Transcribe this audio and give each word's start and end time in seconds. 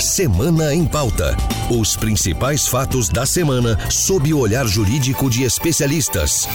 Semana 0.00 0.72
em 0.72 0.86
Pauta. 0.86 1.36
Os 1.68 1.96
principais 1.96 2.68
fatos 2.68 3.08
da 3.08 3.26
semana 3.26 3.76
sob 3.90 4.32
o 4.32 4.38
olhar 4.38 4.64
jurídico 4.64 5.28
de 5.28 5.42
especialistas. 5.42 6.48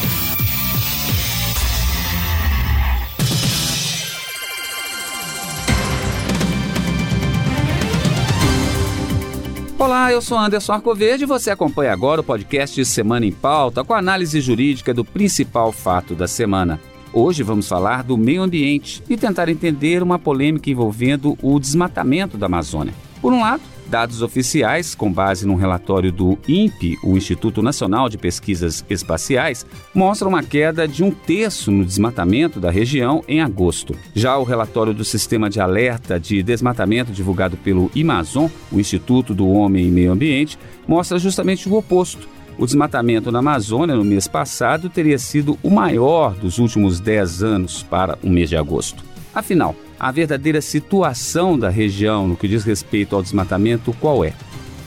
Olá, 9.77 10.09
eu 10.13 10.21
sou 10.21 10.37
Anderson 10.37 10.71
Arcoverde 10.71 11.23
e 11.25 11.27
você 11.27 11.51
acompanha 11.51 11.91
agora 11.91 12.21
o 12.21 12.23
podcast 12.23 12.85
Semana 12.85 13.25
em 13.25 13.31
Pauta 13.33 13.83
com 13.83 13.93
análise 13.93 14.39
jurídica 14.39 14.93
do 14.93 15.03
principal 15.03 15.73
fato 15.73 16.15
da 16.15 16.29
semana. 16.29 16.79
Hoje 17.11 17.43
vamos 17.43 17.67
falar 17.67 18.03
do 18.03 18.17
meio 18.17 18.41
ambiente 18.41 19.03
e 19.09 19.17
tentar 19.17 19.49
entender 19.49 20.01
uma 20.01 20.17
polêmica 20.17 20.69
envolvendo 20.69 21.37
o 21.41 21.59
desmatamento 21.59 22.37
da 22.37 22.45
Amazônia. 22.45 22.93
Por 23.23 23.31
um 23.31 23.39
lado, 23.39 23.63
dados 23.87 24.21
oficiais, 24.21 24.93
com 24.93 25.09
base 25.09 25.47
num 25.47 25.55
relatório 25.55 26.11
do 26.11 26.37
INPE, 26.45 26.97
o 27.01 27.15
Instituto 27.15 27.61
Nacional 27.61 28.09
de 28.09 28.17
Pesquisas 28.17 28.83
Espaciais, 28.89 29.65
mostram 29.95 30.27
uma 30.27 30.43
queda 30.43 30.85
de 30.85 31.05
um 31.05 31.09
terço 31.09 31.71
no 31.71 31.85
desmatamento 31.85 32.59
da 32.59 32.69
região 32.69 33.23
em 33.25 33.39
agosto. 33.39 33.95
Já 34.13 34.37
o 34.37 34.43
relatório 34.43 34.93
do 34.93 35.05
Sistema 35.05 35.49
de 35.49 35.61
Alerta 35.61 36.19
de 36.19 36.43
Desmatamento 36.43 37.13
divulgado 37.13 37.55
pelo 37.55 37.89
Amazon, 37.97 38.47
o 38.69 38.77
Instituto 38.77 39.33
do 39.33 39.47
Homem 39.47 39.87
e 39.87 39.91
Meio 39.91 40.11
Ambiente, 40.11 40.59
mostra 40.85 41.17
justamente 41.17 41.69
o 41.69 41.75
oposto 41.75 42.27
o 42.55 42.67
desmatamento 42.67 43.31
na 43.31 43.39
Amazônia 43.39 43.95
no 43.95 44.03
mês 44.03 44.27
passado 44.27 44.87
teria 44.87 45.17
sido 45.17 45.57
o 45.63 45.71
maior 45.71 46.35
dos 46.35 46.59
últimos 46.59 46.99
10 46.99 47.41
anos 47.41 47.81
para 47.81 48.19
o 48.21 48.29
mês 48.29 48.47
de 48.47 48.55
agosto. 48.55 49.03
Afinal, 49.33 49.75
a 50.03 50.11
verdadeira 50.11 50.59
situação 50.59 51.57
da 51.57 51.69
região 51.69 52.27
no 52.27 52.35
que 52.35 52.45
diz 52.45 52.65
respeito 52.65 53.15
ao 53.15 53.23
desmatamento 53.23 53.95
qual 54.01 54.21
é? 54.25 54.33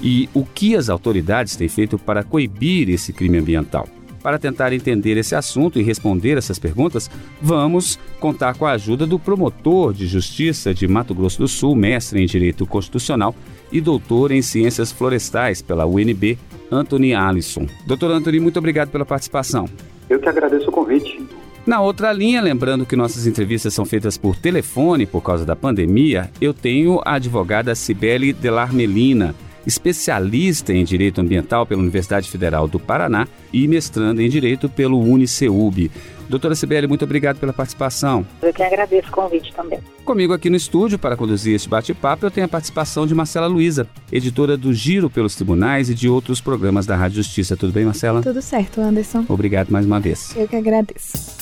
E 0.02 0.28
o 0.34 0.44
que 0.44 0.76
as 0.76 0.90
autoridades 0.90 1.56
têm 1.56 1.68
feito 1.68 1.98
para 1.98 2.22
coibir 2.22 2.90
esse 2.90 3.14
crime 3.14 3.38
ambiental? 3.38 3.88
Para 4.22 4.38
tentar 4.38 4.74
entender 4.74 5.16
esse 5.16 5.34
assunto 5.34 5.80
e 5.80 5.82
responder 5.82 6.36
essas 6.36 6.58
perguntas, 6.58 7.10
vamos 7.40 7.98
contar 8.20 8.58
com 8.58 8.66
a 8.66 8.72
ajuda 8.72 9.06
do 9.06 9.18
promotor 9.18 9.94
de 9.94 10.06
justiça 10.06 10.74
de 10.74 10.86
Mato 10.86 11.14
Grosso 11.14 11.38
do 11.38 11.48
Sul, 11.48 11.74
mestre 11.74 12.22
em 12.22 12.26
Direito 12.26 12.66
Constitucional 12.66 13.34
e 13.72 13.80
doutor 13.80 14.30
em 14.32 14.42
Ciências 14.42 14.92
Florestais 14.92 15.62
pela 15.62 15.86
UNB, 15.86 16.38
Anthony 16.70 17.14
Allison. 17.14 17.66
Doutor 17.86 18.10
Anthony, 18.10 18.38
muito 18.38 18.58
obrigado 18.58 18.90
pela 18.90 19.06
participação. 19.06 19.66
Eu 20.10 20.20
que 20.20 20.28
agradeço 20.28 20.68
o 20.68 20.72
convite. 20.72 21.24
Na 21.66 21.80
outra 21.80 22.12
linha, 22.12 22.40
lembrando 22.40 22.86
que 22.86 22.94
nossas 22.94 23.26
entrevistas 23.26 23.74
são 23.74 23.84
feitas 23.84 24.16
por 24.16 24.36
telefone 24.36 25.04
por 25.04 25.20
causa 25.20 25.44
da 25.44 25.56
pandemia, 25.56 26.30
eu 26.40 26.54
tenho 26.54 27.00
a 27.04 27.14
advogada 27.14 27.74
Cibele 27.74 28.32
Delarmelina, 28.32 29.34
especialista 29.66 30.72
em 30.72 30.84
Direito 30.84 31.20
Ambiental 31.20 31.66
pela 31.66 31.82
Universidade 31.82 32.30
Federal 32.30 32.68
do 32.68 32.78
Paraná 32.78 33.26
e 33.52 33.66
mestrando 33.66 34.22
em 34.22 34.28
Direito 34.28 34.68
pelo 34.68 35.00
UniCeub. 35.00 35.90
Doutora 36.28 36.54
Sibeli, 36.54 36.86
muito 36.86 37.04
obrigado 37.04 37.38
pela 37.38 37.52
participação. 37.52 38.24
Eu 38.40 38.54
que 38.54 38.62
agradeço 38.62 39.08
o 39.08 39.12
convite 39.12 39.52
também. 39.52 39.80
Comigo 40.04 40.32
aqui 40.32 40.48
no 40.48 40.56
estúdio 40.56 41.00
para 41.00 41.16
conduzir 41.16 41.56
este 41.56 41.68
bate-papo 41.68 42.26
eu 42.26 42.30
tenho 42.30 42.46
a 42.46 42.48
participação 42.48 43.08
de 43.08 43.14
Marcela 43.14 43.48
Luiza, 43.48 43.88
editora 44.12 44.56
do 44.56 44.72
Giro 44.72 45.10
pelos 45.10 45.34
Tribunais 45.34 45.90
e 45.90 45.94
de 45.94 46.08
outros 46.08 46.40
programas 46.40 46.86
da 46.86 46.94
Rádio 46.94 47.16
Justiça. 47.16 47.56
Tudo 47.56 47.72
bem, 47.72 47.84
Marcela? 47.84 48.22
Tudo 48.22 48.40
certo, 48.40 48.80
Anderson. 48.80 49.24
Obrigado 49.28 49.70
mais 49.70 49.84
uma 49.84 49.98
vez. 49.98 50.32
Eu 50.36 50.46
que 50.46 50.54
agradeço. 50.54 51.35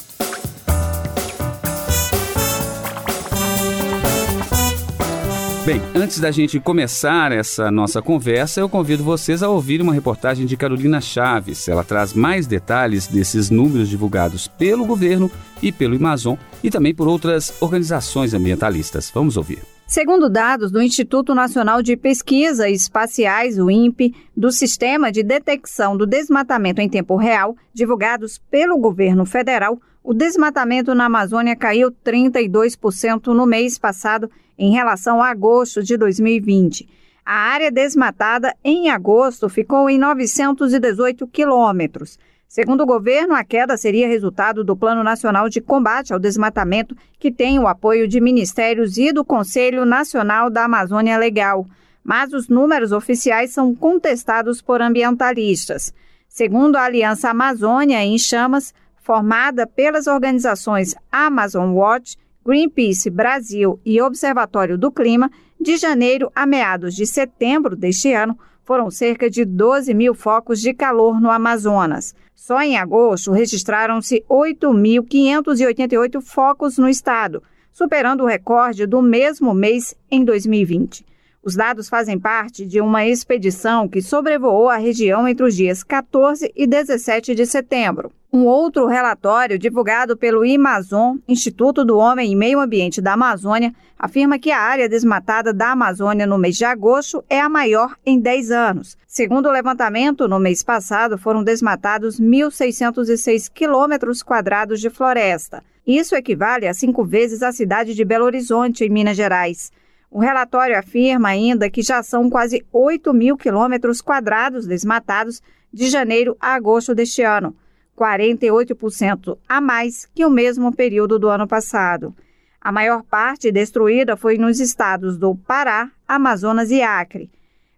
Bem, 5.64 5.80
antes 5.94 6.20
da 6.20 6.30
gente 6.30 6.60
começar 6.60 7.32
essa 7.32 7.70
nossa 7.70 8.02
conversa, 8.02 8.60
eu 8.60 8.68
convido 8.68 9.02
vocês 9.02 9.42
a 9.42 9.48
ouvir 9.48 9.80
uma 9.80 9.94
reportagem 9.94 10.44
de 10.44 10.58
Carolina 10.58 11.00
Chaves. 11.00 11.66
Ela 11.68 11.82
traz 11.82 12.12
mais 12.12 12.46
detalhes 12.46 13.06
desses 13.06 13.48
números 13.48 13.88
divulgados 13.88 14.46
pelo 14.46 14.84
governo 14.84 15.30
e 15.62 15.72
pelo 15.72 15.96
Amazon 15.96 16.36
e 16.62 16.70
também 16.70 16.94
por 16.94 17.08
outras 17.08 17.62
organizações 17.62 18.34
ambientalistas. 18.34 19.10
Vamos 19.14 19.38
ouvir. 19.38 19.60
Segundo 19.86 20.28
dados 20.28 20.70
do 20.70 20.82
Instituto 20.82 21.34
Nacional 21.34 21.80
de 21.80 21.96
Pesquisa 21.96 22.68
Espaciais, 22.68 23.58
o 23.58 23.70
INPE, 23.70 24.14
do 24.36 24.52
Sistema 24.52 25.10
de 25.10 25.22
Detecção 25.22 25.96
do 25.96 26.06
Desmatamento 26.06 26.82
em 26.82 26.90
Tempo 26.90 27.16
Real, 27.16 27.56
divulgados 27.72 28.38
pelo 28.50 28.76
governo 28.76 29.24
federal, 29.24 29.80
o 30.02 30.12
desmatamento 30.12 30.94
na 30.94 31.06
Amazônia 31.06 31.56
caiu 31.56 31.90
32% 31.90 33.28
no 33.28 33.46
mês 33.46 33.78
passado 33.78 34.30
em 34.58 34.72
relação 34.72 35.22
a 35.22 35.30
agosto 35.30 35.82
de 35.82 35.96
2020. 35.96 36.88
A 37.24 37.34
área 37.34 37.70
desmatada 37.70 38.54
em 38.62 38.90
agosto 38.90 39.48
ficou 39.48 39.88
em 39.88 39.98
918 39.98 41.26
quilômetros. 41.26 42.18
Segundo 42.46 42.82
o 42.82 42.86
governo, 42.86 43.34
a 43.34 43.42
queda 43.42 43.76
seria 43.76 44.06
resultado 44.06 44.62
do 44.62 44.76
Plano 44.76 45.02
Nacional 45.02 45.48
de 45.48 45.60
Combate 45.60 46.12
ao 46.12 46.20
Desmatamento, 46.20 46.94
que 47.18 47.32
tem 47.32 47.58
o 47.58 47.66
apoio 47.66 48.06
de 48.06 48.20
ministérios 48.20 48.96
e 48.98 49.10
do 49.10 49.24
Conselho 49.24 49.84
Nacional 49.84 50.50
da 50.50 50.64
Amazônia 50.64 51.16
Legal. 51.16 51.66
Mas 52.04 52.32
os 52.32 52.48
números 52.48 52.92
oficiais 52.92 53.50
são 53.50 53.74
contestados 53.74 54.60
por 54.60 54.82
ambientalistas. 54.82 55.92
Segundo 56.28 56.76
a 56.76 56.84
Aliança 56.84 57.30
Amazônia 57.30 58.04
em 58.04 58.18
Chamas, 58.18 58.74
formada 59.02 59.66
pelas 59.66 60.06
organizações 60.06 60.94
Amazon 61.10 61.70
Watch, 61.72 62.16
Greenpeace 62.44 63.08
Brasil 63.08 63.80
e 63.84 64.02
Observatório 64.02 64.76
do 64.76 64.92
Clima, 64.92 65.30
de 65.58 65.78
janeiro 65.78 66.30
a 66.34 66.44
meados 66.44 66.94
de 66.94 67.06
setembro 67.06 67.74
deste 67.74 68.12
ano, 68.12 68.38
foram 68.62 68.90
cerca 68.90 69.30
de 69.30 69.44
12 69.44 69.94
mil 69.94 70.14
focos 70.14 70.60
de 70.60 70.74
calor 70.74 71.20
no 71.20 71.30
Amazonas. 71.30 72.14
Só 72.34 72.60
em 72.60 72.76
agosto 72.76 73.32
registraram-se 73.32 74.22
8.588 74.28 76.20
focos 76.20 76.76
no 76.76 76.88
estado, 76.88 77.42
superando 77.72 78.24
o 78.24 78.26
recorde 78.26 78.84
do 78.86 79.00
mesmo 79.00 79.54
mês 79.54 79.94
em 80.10 80.22
2020. 80.24 81.06
Os 81.44 81.54
dados 81.54 81.90
fazem 81.90 82.18
parte 82.18 82.64
de 82.64 82.80
uma 82.80 83.04
expedição 83.06 83.86
que 83.86 84.00
sobrevoou 84.00 84.70
a 84.70 84.78
região 84.78 85.28
entre 85.28 85.44
os 85.44 85.54
dias 85.54 85.84
14 85.84 86.50
e 86.56 86.66
17 86.66 87.34
de 87.34 87.44
setembro. 87.44 88.10
Um 88.32 88.46
outro 88.46 88.86
relatório 88.86 89.58
divulgado 89.58 90.16
pelo 90.16 90.42
Amazon, 90.42 91.18
Instituto 91.28 91.84
do 91.84 91.98
Homem 91.98 92.32
e 92.32 92.34
Meio 92.34 92.58
Ambiente 92.58 93.02
da 93.02 93.12
Amazônia, 93.12 93.74
afirma 93.98 94.38
que 94.38 94.50
a 94.50 94.58
área 94.58 94.88
desmatada 94.88 95.52
da 95.52 95.72
Amazônia 95.72 96.26
no 96.26 96.38
mês 96.38 96.56
de 96.56 96.64
agosto 96.64 97.22
é 97.28 97.38
a 97.38 97.48
maior 97.48 97.94
em 98.06 98.18
10 98.18 98.50
anos. 98.50 98.96
Segundo 99.06 99.46
o 99.46 99.52
levantamento, 99.52 100.26
no 100.26 100.40
mês 100.40 100.62
passado 100.62 101.18
foram 101.18 101.44
desmatados 101.44 102.18
1.606 102.18 103.50
quilômetros 103.52 104.22
quadrados 104.22 104.80
de 104.80 104.88
floresta. 104.88 105.62
Isso 105.86 106.16
equivale 106.16 106.66
a 106.66 106.72
cinco 106.72 107.04
vezes 107.04 107.42
a 107.42 107.52
cidade 107.52 107.94
de 107.94 108.02
Belo 108.02 108.24
Horizonte, 108.24 108.82
em 108.82 108.88
Minas 108.88 109.16
Gerais. 109.16 109.70
O 110.14 110.20
relatório 110.20 110.78
afirma 110.78 111.30
ainda 111.30 111.68
que 111.68 111.82
já 111.82 112.00
são 112.00 112.30
quase 112.30 112.64
8 112.72 113.12
mil 113.12 113.36
quilômetros 113.36 114.00
quadrados 114.00 114.64
desmatados 114.64 115.42
de 115.72 115.90
janeiro 115.90 116.36
a 116.40 116.54
agosto 116.54 116.94
deste 116.94 117.22
ano, 117.22 117.52
48% 117.98 119.36
a 119.48 119.60
mais 119.60 120.06
que 120.14 120.24
o 120.24 120.30
mesmo 120.30 120.72
período 120.72 121.18
do 121.18 121.28
ano 121.28 121.48
passado. 121.48 122.14
A 122.60 122.70
maior 122.70 123.02
parte 123.02 123.50
destruída 123.50 124.16
foi 124.16 124.38
nos 124.38 124.60
estados 124.60 125.18
do 125.18 125.34
Pará, 125.34 125.90
Amazonas 126.06 126.70
e 126.70 126.80
Acre. 126.80 127.28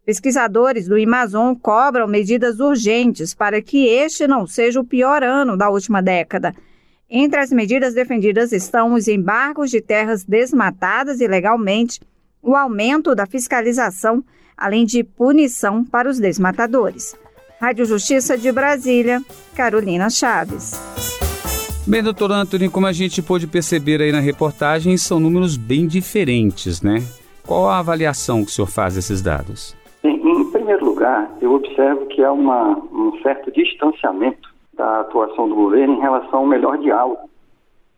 Pesquisadores 0.05 0.87
do 0.87 1.03
Amazon 1.03 1.55
cobram 1.55 2.07
medidas 2.07 2.61
urgentes 2.61 3.33
para 3.33 3.63
que 3.63 3.87
este 3.87 4.29
não 4.29 4.47
seja 4.47 4.79
o 4.79 4.85
pior 4.85 5.23
ano 5.23 5.57
da 5.57 5.71
última 5.71 6.03
década. 6.03 6.55
Entre 7.09 7.41
as 7.41 7.51
medidas 7.51 7.95
defendidas 7.95 8.53
estão 8.53 8.93
os 8.93 9.09
embargos 9.09 9.71
de 9.71 9.81
terras 9.81 10.23
desmatadas 10.23 11.23
ilegalmente 11.23 11.99
o 12.47 12.55
aumento 12.55 13.13
da 13.13 13.27
fiscalização, 13.27 14.23
além 14.57 14.87
de 14.87 15.03
punição 15.03 15.85
para 15.85 16.09
os 16.09 16.21
desmatadores. 16.21 17.19
Rádio 17.61 17.85
Justiça 17.85 18.39
de 18.39 18.53
Brasília, 18.53 19.21
Carolina 19.57 20.09
Chaves. 20.09 20.81
Bem, 21.85 22.05
doutor 22.05 22.31
Antônio, 22.31 22.71
como 22.71 22.87
a 22.87 22.93
gente 22.93 23.21
pôde 23.21 23.49
perceber 23.49 24.01
aí 24.01 24.13
na 24.13 24.21
reportagem, 24.21 24.97
são 24.97 25.19
números 25.19 25.57
bem 25.57 25.89
diferentes, 25.89 26.81
né? 26.81 26.99
Qual 27.45 27.69
a 27.69 27.79
avaliação 27.79 28.45
que 28.45 28.51
o 28.51 28.55
senhor 28.55 28.69
faz 28.69 28.95
desses 28.95 29.21
dados? 29.21 29.77
Em, 30.05 30.15
em 30.15 30.51
primeiro 30.53 30.85
lugar, 30.85 31.29
eu 31.41 31.53
observo 31.53 32.07
que 32.07 32.23
há 32.23 32.33
uma, 32.33 32.79
um 32.93 33.13
certo 33.23 33.51
distanciamento 33.51 34.49
da 34.75 35.01
atuação 35.01 35.49
do 35.49 35.55
governo 35.55 35.95
em 35.95 36.01
relação 36.01 36.41
ao 36.41 36.47
melhor 36.47 36.79
diálogo 36.79 37.29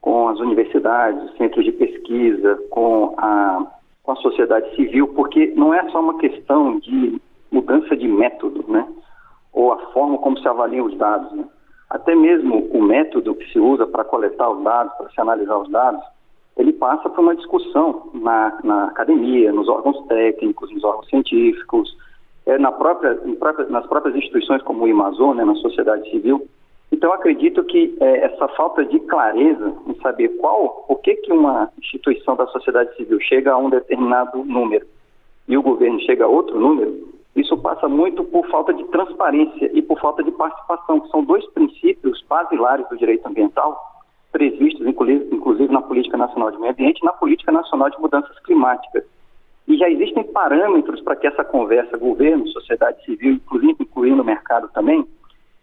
com 0.01 0.29
as 0.29 0.39
universidades, 0.39 1.37
centros 1.37 1.65
de 1.65 1.73
pesquisa, 1.73 2.59
com 2.71 3.15
a 3.19 3.78
com 4.09 4.13
a 4.13 4.17
sociedade 4.17 4.75
civil, 4.75 5.09
porque 5.09 5.53
não 5.55 5.75
é 5.75 5.87
só 5.91 6.01
uma 6.01 6.17
questão 6.17 6.79
de 6.79 7.21
mudança 7.53 7.95
de 7.95 8.09
método, 8.09 8.65
né? 8.67 8.89
Ou 9.53 9.71
a 9.71 9.77
forma 9.93 10.17
como 10.17 10.39
se 10.39 10.49
avaliam 10.49 10.87
os 10.87 10.97
dados, 10.97 11.31
né? 11.33 11.45
Até 11.91 12.15
mesmo 12.15 12.71
o 12.73 12.81
método 12.81 13.35
que 13.35 13.53
se 13.53 13.59
usa 13.61 13.87
para 13.87 14.05
coletar 14.05 14.49
os 14.49 14.65
dados, 14.65 14.95
para 14.95 15.11
se 15.11 15.21
analisar 15.21 15.59
os 15.59 15.69
dados, 15.69 16.03
ele 16.57 16.73
passa 16.73 17.11
por 17.11 17.21
uma 17.21 17.37
discussão 17.37 18.09
na, 18.15 18.59
na 18.65 18.85
academia, 18.87 19.53
nos 19.53 19.69
órgãos 19.69 20.01
técnicos, 20.07 20.71
nos 20.73 20.85
órgãos 20.85 21.07
científicos, 21.11 21.95
é, 22.47 22.57
na 22.57 22.73
própria, 22.73 23.15
própria, 23.39 23.67
nas 23.67 23.87
próprias 23.89 24.17
instituições 24.17 24.63
como 24.63 24.87
o 24.87 24.91
Amazon, 24.91 25.37
né, 25.37 25.45
na 25.45 25.55
sociedade 25.57 26.11
civil. 26.11 26.49
Então, 26.91 27.13
acredito 27.13 27.63
que 27.65 27.97
é, 28.01 28.25
essa 28.25 28.49
falta 28.49 28.85
de 28.85 28.99
clareza 29.01 29.75
em 29.87 29.95
saber 30.01 30.29
qual, 30.39 30.85
por 30.89 31.01
que, 31.01 31.15
que 31.17 31.33
uma 31.33 31.71
instituição 31.79 32.35
da 32.35 32.47
sociedade 32.47 32.97
civil 32.97 33.21
chega 33.21 33.53
a 33.53 33.59
um 33.59 33.69
determinado 33.69 34.43
número 34.45 34.87
e 35.47 35.57
o 35.57 35.63
governo 35.63 36.01
chega 36.01 36.25
a 36.25 36.29
outro 36.29 36.59
número, 36.59 37.09
isso 37.37 37.57
passa 37.59 37.89
muito 37.89 38.25
por 38.25 38.47
falta 38.49 38.75
de 38.75 38.85
transparência 38.85 39.71
e 39.73 39.81
por 39.81 40.01
falta 40.01 40.25
de 40.25 40.31
participação, 40.33 41.01
que 41.01 41.09
são 41.09 41.23
dois 41.23 41.47
princípios 41.53 42.25
basilares 42.29 42.89
do 42.89 42.97
direito 42.97 43.27
ambiental, 43.27 43.81
previstos 44.33 44.87
inclusive 44.87 45.73
na 45.73 45.81
Política 45.83 46.17
Nacional 46.17 46.51
de 46.51 46.59
Meio 46.59 46.73
Ambiente 46.73 47.01
e 47.01 47.05
na 47.05 47.13
Política 47.13 47.53
Nacional 47.53 47.91
de 47.91 48.01
Mudanças 48.01 48.39
Climáticas. 48.41 49.05
E 49.69 49.77
já 49.77 49.89
existem 49.89 50.25
parâmetros 50.25 51.01
para 51.03 51.15
que 51.15 51.27
essa 51.27 51.45
conversa, 51.45 51.97
governo, 51.97 52.49
sociedade 52.49 53.05
civil, 53.05 53.35
inclusive 53.35 53.77
incluindo 53.81 54.23
o 54.23 54.25
mercado 54.25 54.69
também, 54.73 55.07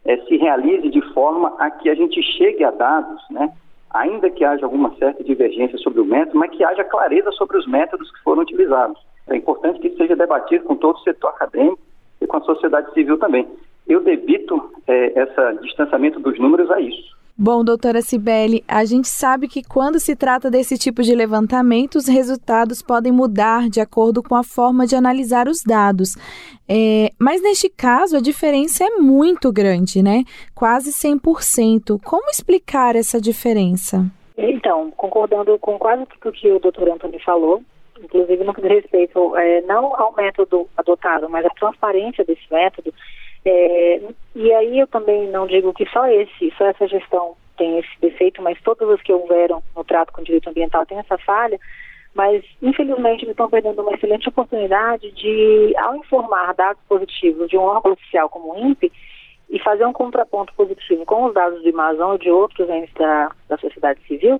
é, 0.05 0.17
se 0.17 0.37
realize 0.37 0.89
de 0.89 1.01
forma 1.13 1.53
a 1.59 1.69
que 1.71 1.89
a 1.89 1.95
gente 1.95 2.21
chegue 2.21 2.63
a 2.63 2.71
dados, 2.71 3.21
né, 3.29 3.51
ainda 3.91 4.29
que 4.29 4.43
haja 4.43 4.65
alguma 4.65 4.93
certa 4.95 5.23
divergência 5.23 5.77
sobre 5.79 6.01
o 6.01 6.05
método, 6.05 6.37
mas 6.37 6.51
que 6.51 6.63
haja 6.63 6.83
clareza 6.83 7.31
sobre 7.31 7.57
os 7.57 7.67
métodos 7.67 8.11
que 8.11 8.23
foram 8.23 8.41
utilizados. 8.41 8.99
É 9.27 9.35
importante 9.35 9.79
que 9.79 9.87
isso 9.87 9.97
seja 9.97 10.15
debatido 10.15 10.65
com 10.65 10.75
todo 10.75 10.97
o 10.97 10.99
setor 10.99 11.29
acadêmico 11.29 11.79
e 12.21 12.27
com 12.27 12.37
a 12.37 12.41
sociedade 12.41 12.93
civil 12.93 13.17
também. 13.17 13.47
Eu 13.87 14.01
debito 14.01 14.71
é, 14.87 15.21
esse 15.21 15.61
distanciamento 15.61 16.19
dos 16.19 16.37
números 16.39 16.69
a 16.69 16.79
isso. 16.79 17.14
Bom, 17.37 17.65
doutora 17.65 18.01
Cibele, 18.01 18.63
a 18.65 18.85
gente 18.85 19.09
sabe 19.09 19.49
que 19.49 19.61
quando 19.61 19.99
se 19.99 20.15
trata 20.15 20.49
desse 20.49 20.77
tipo 20.77 21.03
de 21.03 21.13
levantamento, 21.13 21.95
os 21.95 22.07
resultados 22.07 22.81
podem 22.81 23.11
mudar 23.11 23.67
de 23.69 23.81
acordo 23.81 24.23
com 24.23 24.35
a 24.35 24.43
forma 24.43 24.87
de 24.87 24.95
analisar 24.95 25.49
os 25.49 25.61
dados. 25.61 26.15
É, 26.65 27.09
mas 27.19 27.43
neste 27.43 27.69
caso, 27.69 28.15
a 28.15 28.21
diferença 28.21 28.85
é 28.85 28.89
muito 29.01 29.51
grande, 29.51 30.01
né? 30.01 30.23
Quase 30.55 30.91
100%. 30.91 31.99
Como 32.01 32.29
explicar 32.29 32.95
essa 32.95 33.19
diferença? 33.19 34.05
Então, 34.37 34.89
concordando 34.91 35.59
com 35.59 35.77
quase 35.77 36.05
tudo 36.05 36.31
que 36.31 36.49
o 36.49 36.59
doutor 36.59 36.89
Antônio 36.89 37.19
falou, 37.19 37.61
inclusive 38.01 38.45
no 38.45 38.53
que 38.53 38.61
diz 38.61 38.71
respeito 38.71 39.35
é, 39.35 39.59
não 39.63 39.93
ao 39.99 40.13
método 40.15 40.69
adotado, 40.77 41.29
mas 41.29 41.45
à 41.45 41.49
transparência 41.49 42.23
desse 42.23 42.45
método, 42.49 42.93
é, 43.45 44.01
e 44.35 44.53
aí 44.53 44.79
eu 44.79 44.87
também 44.87 45.27
não 45.29 45.45
digo 45.45 45.73
que 45.73 45.85
só 45.89 46.07
esse, 46.07 46.51
só 46.57 46.65
essa 46.65 46.87
gestão 46.87 47.35
tem 47.57 47.77
esse 47.79 48.01
defeito, 48.01 48.41
mas 48.41 48.61
todas 48.61 48.89
as 48.89 49.01
que 49.01 49.13
houveram 49.13 49.61
no 49.75 49.83
trato 49.83 50.11
com 50.11 50.21
o 50.21 50.23
direito 50.23 50.49
ambiental 50.49 50.85
têm 50.85 50.97
essa 50.97 51.17
falha, 51.19 51.59
mas 52.13 52.43
infelizmente 52.61 53.25
me 53.25 53.31
estão 53.31 53.49
perdendo 53.49 53.81
uma 53.81 53.93
excelente 53.93 54.27
oportunidade 54.27 55.11
de, 55.11 55.73
ao 55.77 55.95
informar 55.95 56.53
dados 56.55 56.81
positivos 56.89 57.47
de 57.47 57.57
um 57.57 57.61
órgão 57.61 57.93
oficial 57.93 58.29
como 58.29 58.53
o 58.53 58.57
INPE, 58.57 58.91
e 59.49 59.59
fazer 59.59 59.85
um 59.85 59.93
contraponto 59.93 60.53
positivo 60.55 61.05
com 61.05 61.25
os 61.25 61.33
dados 61.33 61.61
do 61.61 61.69
Amazon 61.69 62.15
e 62.15 62.19
de 62.19 62.31
outros 62.31 62.67
entes 62.67 62.93
da, 62.95 63.31
da 63.47 63.57
sociedade 63.57 64.01
civil, 64.07 64.39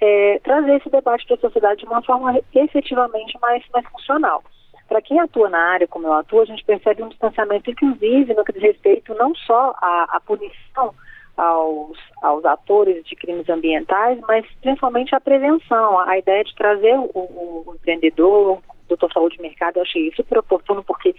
é, 0.00 0.38
trazer 0.42 0.76
esse 0.76 0.88
debate 0.88 1.26
para 1.26 1.36
a 1.36 1.40
sociedade 1.40 1.80
de 1.80 1.86
uma 1.86 2.02
forma 2.02 2.40
efetivamente 2.54 3.38
mais, 3.40 3.62
mais 3.72 3.86
funcional. 3.88 4.42
Para 4.88 5.02
quem 5.02 5.18
atua 5.18 5.48
na 5.48 5.58
área 5.58 5.88
como 5.88 6.06
eu 6.06 6.12
atuo, 6.12 6.42
a 6.42 6.44
gente 6.44 6.64
percebe 6.64 7.02
um 7.02 7.08
distanciamento, 7.08 7.70
inclusive, 7.70 8.34
no 8.34 8.44
que 8.44 8.52
diz 8.52 8.62
respeito 8.62 9.14
não 9.14 9.34
só 9.34 9.74
à, 9.80 10.16
à 10.16 10.20
punição 10.20 10.94
aos, 11.36 11.98
aos 12.22 12.44
atores 12.44 13.04
de 13.04 13.14
crimes 13.14 13.48
ambientais, 13.48 14.18
mas 14.26 14.46
principalmente 14.62 15.14
à 15.14 15.20
prevenção, 15.20 15.98
a 16.00 16.16
ideia 16.18 16.42
de 16.42 16.54
trazer 16.54 16.94
o, 16.98 17.10
o, 17.14 17.74
empreendedor, 17.74 18.58
o 18.58 18.62
doutor 18.88 19.12
saúde 19.12 19.36
de 19.36 19.42
mercado, 19.42 19.76
eu 19.76 19.82
achei 19.82 20.10
super 20.14 20.38
oportuno, 20.38 20.82
porque 20.82 21.14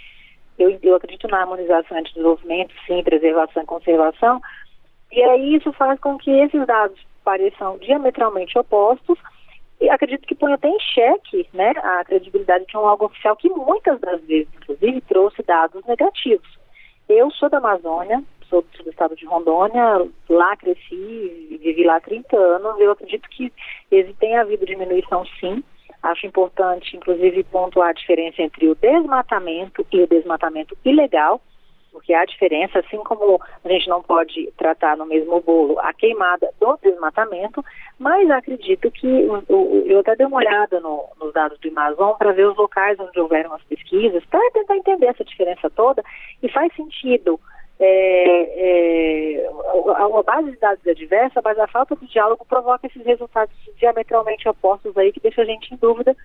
eu, 0.57 0.77
eu 0.81 0.95
acredito 0.95 1.27
na 1.27 1.41
harmonização 1.41 1.97
entre 1.97 2.13
desenvolvimento, 2.13 2.73
sim, 2.87 3.03
preservação 3.03 3.63
e 3.63 3.65
conservação, 3.65 4.41
e 5.11 5.21
aí 5.21 5.55
isso 5.55 5.71
faz 5.73 5.99
com 5.99 6.17
que 6.17 6.31
esses 6.31 6.65
dados 6.65 6.99
pareçam 7.23 7.77
diametralmente 7.77 8.57
opostos, 8.57 9.19
acredito 9.89 10.27
que 10.27 10.35
põe 10.35 10.53
até 10.53 10.67
em 10.67 10.79
xeque 10.79 11.47
né, 11.53 11.71
a 11.77 12.03
credibilidade 12.03 12.65
de 12.65 12.77
um 12.77 12.81
órgão 12.81 13.07
oficial 13.07 13.35
que 13.35 13.49
muitas 13.49 13.99
das 13.99 14.21
vezes, 14.23 14.47
inclusive, 14.55 15.01
trouxe 15.01 15.43
dados 15.43 15.85
negativos. 15.85 16.47
Eu 17.07 17.31
sou 17.31 17.49
da 17.49 17.57
Amazônia, 17.59 18.23
sou 18.49 18.65
do 18.83 18.89
estado 18.89 19.15
de 19.15 19.25
Rondônia, 19.25 20.07
lá 20.29 20.55
cresci, 20.57 21.59
vivi 21.61 21.83
lá 21.83 21.97
há 21.97 22.01
30 22.01 22.35
anos, 22.35 22.79
eu 22.79 22.91
acredito 22.91 23.29
que 23.29 23.51
tem 24.19 24.37
havido 24.37 24.65
diminuição 24.65 25.25
sim. 25.39 25.63
Acho 26.03 26.27
importante, 26.27 26.95
inclusive, 26.95 27.43
pontuar 27.45 27.89
a 27.89 27.93
diferença 27.93 28.41
entre 28.41 28.67
o 28.67 28.75
desmatamento 28.75 29.85
e 29.91 30.01
o 30.01 30.07
desmatamento 30.07 30.77
ilegal, 30.85 31.41
porque 31.97 32.13
há 32.13 32.23
diferença, 32.25 32.77
assim 32.77 32.97
como 32.97 33.41
a 33.65 33.67
gente 33.69 33.89
não 33.89 34.03
pode 34.03 34.51
tratar 34.55 34.95
no 34.95 35.07
mesmo 35.07 35.41
bolo 35.41 35.79
a 35.79 35.91
queimada 35.93 36.47
do 36.59 36.77
desmatamento, 36.77 37.65
mas 37.97 38.29
acredito 38.29 38.91
que 38.91 39.07
eu 39.07 39.99
até 39.99 40.15
dei 40.15 40.27
uma 40.27 40.37
olhada 40.37 40.79
no, 40.79 41.09
nos 41.19 41.33
dados 41.33 41.59
do 41.59 41.69
Amazon 41.69 42.15
para 42.15 42.33
ver 42.33 42.47
os 42.47 42.55
locais 42.55 42.99
onde 42.99 43.19
houveram 43.19 43.51
as 43.55 43.63
pesquisas, 43.63 44.23
para 44.25 44.51
tentar 44.51 44.77
entender 44.77 45.07
essa 45.07 45.25
diferença 45.25 45.71
toda, 45.71 46.03
e 46.43 46.47
faz 46.49 46.71
sentido. 46.75 47.39
É, 47.79 49.43
é, 49.43 49.47
a, 49.47 50.23
base 50.23 50.51
de 50.51 50.57
dados 50.57 50.85
é 50.85 50.93
diversa, 50.93 51.41
mas 51.43 51.57
a 51.57 51.67
falta 51.67 51.95
de 51.95 52.05
diálogo 52.07 52.45
provoca 52.45 52.85
esses 52.85 53.03
resultados 53.03 53.55
diametralmente 53.77 54.47
opostos 54.47 54.95
aí 54.97 55.11
que 55.11 55.19
deixa 55.19 55.41
a 55.41 55.45
gente 55.45 55.73
em 55.73 55.77
dúvida 55.77 56.15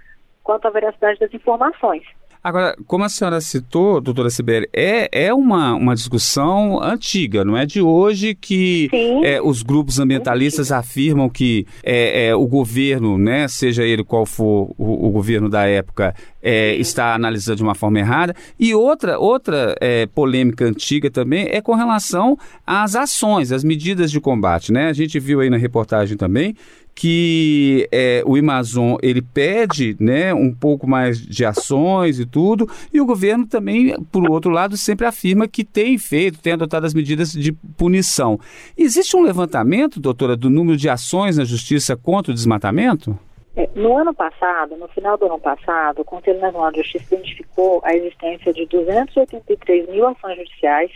quanto 0.43 0.67
à 0.67 0.71
veracidade 0.71 1.19
das 1.19 1.33
informações. 1.33 2.05
Agora, 2.45 2.77
como 2.89 3.05
a 3.05 3.09
senhora 3.09 3.41
citou, 3.41 4.01
doutora 4.01 4.29
Sibeli, 4.29 4.69
é, 4.73 5.09
é 5.27 5.33
uma, 5.33 5.75
uma 5.75 5.95
discussão 5.95 6.83
antiga, 6.83 7.45
não 7.45 7.57
é 7.57 7.65
de 7.65 7.81
hoje 7.81 8.35
que 8.35 8.91
é, 9.23 9.41
os 9.41 9.63
grupos 9.63 10.01
ambientalistas 10.01 10.73
afirmam 10.73 11.29
que 11.29 11.65
é, 11.85 12.27
é, 12.27 12.35
o 12.35 12.45
governo, 12.49 13.17
né, 13.17 13.47
seja 13.47 13.85
ele 13.85 14.03
qual 14.03 14.27
for 14.27 14.75
o, 14.77 15.07
o 15.07 15.11
governo 15.11 15.49
da 15.49 15.67
época, 15.67 16.15
é, 16.43 16.75
está 16.75 17.15
analisando 17.15 17.59
de 17.59 17.63
uma 17.63 17.77
forma 17.77 18.01
errada. 18.01 18.35
E 18.59 18.75
outra, 18.75 19.19
outra 19.21 19.77
é, 19.81 20.07
polêmica 20.07 20.65
antiga 20.65 21.09
também 21.09 21.47
é 21.49 21.61
com 21.61 21.77
relação 21.77 22.37
às 22.67 22.97
ações, 22.97 23.53
às 23.53 23.63
medidas 23.63 24.11
de 24.11 24.21
combate. 24.21 24.73
Né? 24.73 24.89
A 24.89 24.93
gente 24.93 25.21
viu 25.21 25.41
aí 25.41 25.49
na 25.49 25.57
reportagem 25.57 26.17
também 26.17 26.57
que 26.95 27.89
é, 27.91 28.23
o 28.27 28.37
Amazon 28.37 28.97
ele 29.03 29.23
pede 29.23 29.97
né, 29.99 30.33
um 30.35 30.55
pouco 30.55 30.87
mais 30.87 31.21
de 31.21 31.45
ações 31.45 32.19
e 32.21 32.27
tudo, 32.27 32.69
e 32.93 33.01
o 33.01 33.07
governo 33.07 33.47
também, 33.47 33.95
por 34.13 34.31
outro 34.31 34.51
lado, 34.51 34.77
sempre 34.77 35.07
afirma 35.07 35.49
que 35.49 35.65
tem 35.65 35.99
feito, 35.99 36.41
tem 36.41 36.53
adotado 36.53 36.87
as 36.87 36.95
medidas 36.95 37.33
de 37.33 37.53
punição. 37.53 38.39
Existe 38.77 39.17
um 39.17 39.23
levantamento, 39.23 40.01
doutora, 40.01 40.37
do 40.37 40.51
número 40.51 40.77
de 40.77 40.89
ações 40.89 41.39
na 41.39 41.45
justiça 41.45 41.97
contra 41.97 42.31
o 42.31 42.35
desmatamento? 42.35 43.19
É, 43.55 43.69
no 43.75 43.99
ano 43.99 44.15
passado, 44.15 44.77
no 44.77 44.89
final 44.89 45.19
do 45.19 45.27
ano 45.27 45.39
passado, 45.39 46.01
o 46.01 46.05
Conselho 46.05 46.41
Nacional 46.41 46.73
de 46.73 46.79
Justiça 46.79 47.15
identificou 47.15 47.83
a 47.85 47.95
existência 47.95 48.53
de 48.53 48.67
283 48.67 49.91
mil 49.91 50.07
ações 50.07 50.37
judiciais 50.39 50.91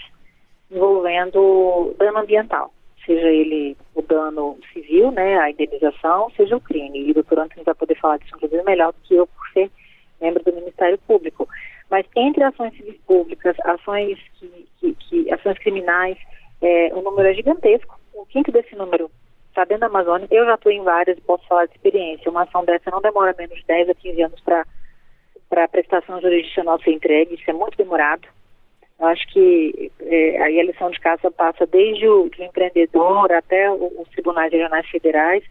envolvendo 0.70 1.94
dano 1.98 2.18
ambiental 2.18 2.72
seja 3.06 3.28
ele 3.28 3.76
o 3.94 4.02
dano 4.02 4.58
civil, 4.72 5.10
né, 5.12 5.38
a 5.38 5.50
indenização, 5.50 6.30
seja 6.36 6.56
o 6.56 6.60
crime. 6.60 7.06
E 7.06 7.10
o 7.12 7.14
doutor 7.14 7.38
Antônio 7.38 7.64
vai 7.64 7.74
poder 7.74 7.94
falar 7.98 8.18
disso, 8.18 8.34
inclusive, 8.36 8.62
melhor 8.64 8.92
do 8.92 9.00
que 9.04 9.14
eu, 9.14 9.26
por 9.26 9.48
ser 9.52 9.70
membro 10.20 10.42
do 10.42 10.52
Ministério 10.52 10.98
Público. 11.06 11.48
Mas 11.90 12.04
entre 12.16 12.42
ações 12.42 12.74
civis 12.74 13.00
públicas, 13.06 13.56
ações, 13.64 14.18
que, 14.38 14.68
que, 14.80 14.94
que 14.94 15.32
ações 15.32 15.58
criminais, 15.58 16.18
é, 16.60 16.90
o 16.92 17.00
número 17.00 17.28
é 17.28 17.34
gigantesco. 17.34 17.98
O 18.12 18.26
quinto 18.26 18.50
desse 18.50 18.74
número 18.74 19.10
está 19.48 19.64
dentro 19.64 19.80
da 19.80 19.86
Amazônia. 19.86 20.26
Eu 20.30 20.44
já 20.44 20.54
estou 20.54 20.72
em 20.72 20.82
várias 20.82 21.16
e 21.16 21.20
posso 21.20 21.46
falar 21.46 21.66
de 21.66 21.72
experiência. 21.72 22.30
Uma 22.30 22.42
ação 22.42 22.64
dessa 22.64 22.90
não 22.90 23.00
demora 23.00 23.34
menos 23.38 23.56
de 23.56 23.64
10 23.66 23.90
a 23.90 23.94
15 23.94 24.22
anos 24.22 24.40
para 24.40 24.64
a 25.64 25.68
prestação 25.68 26.20
jurisdicional 26.20 26.80
ser 26.80 26.92
entregue. 26.92 27.34
Isso 27.34 27.48
é 27.48 27.52
muito 27.52 27.76
demorado. 27.76 28.26
Eu 28.98 29.06
acho 29.06 29.26
que 29.28 29.92
é, 30.00 30.42
aí 30.42 30.60
a 30.60 30.64
lição 30.64 30.90
de 30.90 30.98
casa 31.00 31.30
passa 31.30 31.66
desde 31.66 32.08
o 32.08 32.30
empreendedor 32.38 33.30
até 33.32 33.70
os 33.70 34.08
tribunais 34.08 34.50
regionais 34.50 34.86
federais 34.88 35.44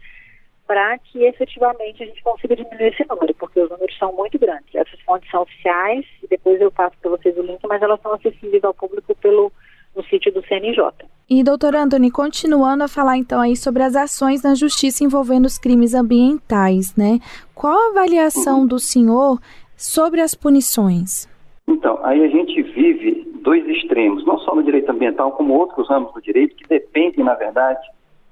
para 0.66 0.98
que 0.98 1.24
efetivamente 1.24 2.02
a 2.02 2.06
gente 2.06 2.22
consiga 2.22 2.56
diminuir 2.56 2.88
esse 2.88 3.06
número, 3.08 3.32
porque 3.34 3.60
os 3.60 3.70
números 3.70 3.96
são 3.98 4.12
muito 4.12 4.36
grandes. 4.36 4.74
Essas 4.74 5.00
fontes 5.02 5.30
são 5.30 5.42
oficiais, 5.42 6.04
e 6.22 6.26
depois 6.26 6.60
eu 6.60 6.72
passo 6.72 6.96
para 7.00 7.10
vocês 7.12 7.38
o 7.38 7.42
link, 7.42 7.60
mas 7.68 7.80
elas 7.80 8.00
são 8.02 8.12
acessíveis 8.14 8.64
ao 8.64 8.74
público 8.74 9.14
pelo 9.14 9.52
no 9.94 10.04
sítio 10.04 10.30
do 10.32 10.44
CNJ. 10.46 10.92
E, 11.30 11.42
doutor 11.42 11.74
Anthony, 11.74 12.10
continuando 12.10 12.84
a 12.84 12.88
falar 12.88 13.16
então 13.16 13.40
aí 13.40 13.56
sobre 13.56 13.82
as 13.82 13.96
ações 13.96 14.42
na 14.42 14.54
justiça 14.54 15.02
envolvendo 15.02 15.46
os 15.46 15.58
crimes 15.58 15.94
ambientais, 15.94 16.94
né? 16.94 17.18
Qual 17.54 17.74
a 17.74 17.90
avaliação 17.90 18.66
do 18.66 18.78
senhor 18.78 19.40
sobre 19.74 20.20
as 20.20 20.34
punições? 20.34 21.26
Então, 21.66 21.98
aí 22.04 22.22
a 22.22 22.28
gente 22.28 22.62
vive 22.62 23.15
dois 23.46 23.64
extremos, 23.68 24.26
não 24.26 24.40
só 24.40 24.56
no 24.56 24.62
direito 24.64 24.90
ambiental, 24.90 25.30
como 25.30 25.54
outros 25.54 25.88
ramos 25.88 26.12
do 26.12 26.20
direito, 26.20 26.56
que 26.56 26.66
dependem, 26.66 27.24
na 27.24 27.34
verdade, 27.34 27.80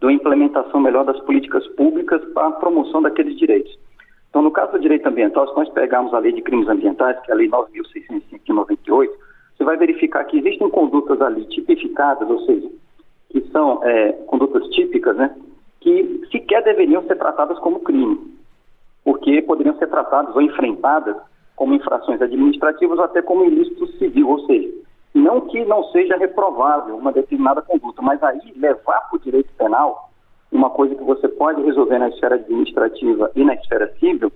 de 0.00 0.06
uma 0.06 0.12
implementação 0.12 0.80
melhor 0.80 1.04
das 1.04 1.20
políticas 1.20 1.64
públicas 1.68 2.20
para 2.34 2.48
a 2.48 2.52
promoção 2.52 3.00
daqueles 3.00 3.38
direitos. 3.38 3.78
Então, 4.28 4.42
no 4.42 4.50
caso 4.50 4.72
do 4.72 4.80
direito 4.80 5.06
ambiental, 5.06 5.48
se 5.48 5.54
nós 5.54 5.68
pegarmos 5.70 6.12
a 6.12 6.18
lei 6.18 6.32
de 6.32 6.42
crimes 6.42 6.68
ambientais, 6.68 7.16
que 7.20 7.30
é 7.30 7.34
a 7.34 7.36
lei 7.36 7.48
9.605 7.48 8.40
de 8.44 8.52
98, 8.52 9.14
você 9.56 9.62
vai 9.62 9.76
verificar 9.76 10.24
que 10.24 10.38
existem 10.38 10.68
condutas 10.68 11.20
ali 11.20 11.44
tipificadas, 11.44 12.28
ou 12.28 12.40
seja, 12.40 12.68
que 13.30 13.40
são 13.52 13.84
é, 13.84 14.10
condutas 14.26 14.66
típicas, 14.70 15.16
né, 15.16 15.32
que 15.80 16.26
sequer 16.32 16.64
deveriam 16.64 17.06
ser 17.06 17.14
tratadas 17.14 17.56
como 17.60 17.78
crime, 17.78 18.18
porque 19.04 19.40
poderiam 19.42 19.78
ser 19.78 19.86
tratadas 19.86 20.34
ou 20.34 20.42
enfrentadas 20.42 21.16
como 21.54 21.72
infrações 21.72 22.20
administrativas 22.20 22.98
ou 22.98 23.04
até 23.04 23.22
como 23.22 23.44
ilícito 23.44 23.86
civil, 23.98 24.28
ou 24.28 24.40
seja, 24.46 24.83
não 25.14 25.42
que 25.42 25.64
não 25.64 25.84
seja 25.84 26.16
reprovável 26.16 26.96
uma 26.96 27.12
determinada 27.12 27.62
conduta, 27.62 28.02
mas 28.02 28.22
aí 28.22 28.52
levar 28.56 29.08
para 29.08 29.16
o 29.16 29.20
direito 29.20 29.52
penal 29.56 30.10
uma 30.50 30.70
coisa 30.70 30.94
que 30.94 31.04
você 31.04 31.28
pode 31.28 31.62
resolver 31.62 31.98
na 31.98 32.08
esfera 32.08 32.34
administrativa 32.36 33.30
e 33.34 33.44
na 33.44 33.54
esfera 33.54 33.92
civil, 33.98 34.32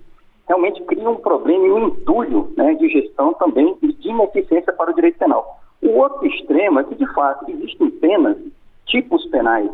realmente 0.47 0.83
cria 0.83 1.09
um 1.09 1.15
problema 1.15 1.65
e 1.65 1.71
um 1.71 1.87
entulho 1.87 2.51
né, 2.57 2.73
de 2.75 2.89
gestão 2.89 3.33
também 3.33 3.77
e 3.81 3.93
de 3.93 4.09
ineficiência 4.09 4.73
para 4.73 4.91
o 4.91 4.95
direito 4.95 5.17
penal. 5.17 5.59
O 5.81 5.97
outro 5.97 6.25
extremo 6.25 6.79
é 6.79 6.83
que, 6.83 6.95
de 6.95 7.05
fato, 7.13 7.49
existem 7.49 7.89
penas, 7.89 8.37
tipos 8.85 9.25
penais 9.27 9.69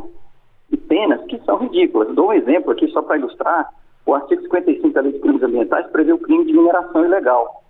e 0.71 0.77
penas 0.77 1.24
que 1.25 1.39
são 1.45 1.57
ridículas. 1.57 2.13
Dou 2.13 2.29
um 2.29 2.33
exemplo 2.33 2.71
aqui 2.71 2.88
só 2.89 3.01
para 3.01 3.17
ilustrar. 3.17 3.74
O 4.05 4.13
artigo 4.13 4.41
55 4.43 4.89
da 4.89 5.01
Lei 5.01 5.13
de 5.13 5.19
Crimes 5.19 5.41
Ambientais 5.41 5.88
prevê 5.88 6.13
o 6.13 6.19
crime 6.19 6.45
de 6.45 6.53
mineração 6.53 7.03
ilegal. 7.03 7.63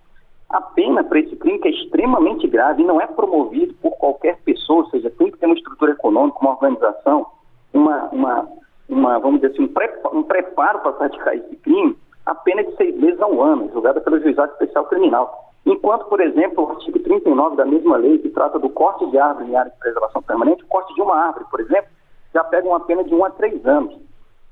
A 0.48 0.60
pena 0.60 1.02
para 1.02 1.18
esse 1.18 1.34
crime 1.36 1.58
que 1.58 1.68
é 1.68 1.72
extremamente 1.72 2.46
grave 2.46 2.82
e 2.82 2.86
não 2.86 3.00
é 3.00 3.06
promovido 3.06 3.74
por 3.74 3.96
qualquer 3.96 4.38
pessoa, 4.44 4.84
ou 4.84 4.90
seja, 4.90 5.10
tem 5.10 5.30
que 5.30 5.38
ter 5.38 5.46
uma 5.46 5.56
estrutura 5.56 5.92
econômica, 5.92 6.38
uma 6.40 6.52
organização, 6.52 7.26
uma, 7.72 8.08
uma, 8.10 8.48
uma 8.88 9.18
vamos 9.18 9.40
dizer 9.40 9.52
assim, 9.52 9.64
um, 9.64 10.18
um 10.18 10.22
preparo 10.22 10.80
para 10.80 10.92
praticar 10.92 11.36
esse 11.36 11.56
crime, 11.56 11.96
a 12.24 12.34
pena 12.34 12.62
de 12.62 12.76
seis 12.76 12.96
meses 12.96 13.20
a 13.20 13.26
um 13.26 13.42
ano, 13.42 13.70
julgada 13.72 14.00
pelo 14.00 14.20
Juizado 14.20 14.52
Especial 14.52 14.84
Criminal. 14.86 15.52
Enquanto, 15.64 16.04
por 16.04 16.20
exemplo, 16.20 16.64
o 16.64 16.70
artigo 16.70 16.98
39 17.00 17.56
da 17.56 17.64
mesma 17.64 17.96
lei, 17.96 18.18
que 18.18 18.28
trata 18.28 18.58
do 18.58 18.68
corte 18.70 19.04
de 19.10 19.18
árvore 19.18 19.50
em 19.50 19.56
área 19.56 19.70
de 19.70 19.78
preservação 19.78 20.22
permanente, 20.22 20.62
o 20.62 20.68
corte 20.68 20.94
de 20.94 21.02
uma 21.02 21.16
árvore, 21.16 21.44
por 21.50 21.60
exemplo, 21.60 21.90
já 22.32 22.44
pega 22.44 22.68
uma 22.68 22.80
pena 22.80 23.02
de 23.02 23.12
um 23.12 23.24
a 23.24 23.30
três 23.30 23.66
anos. 23.66 24.05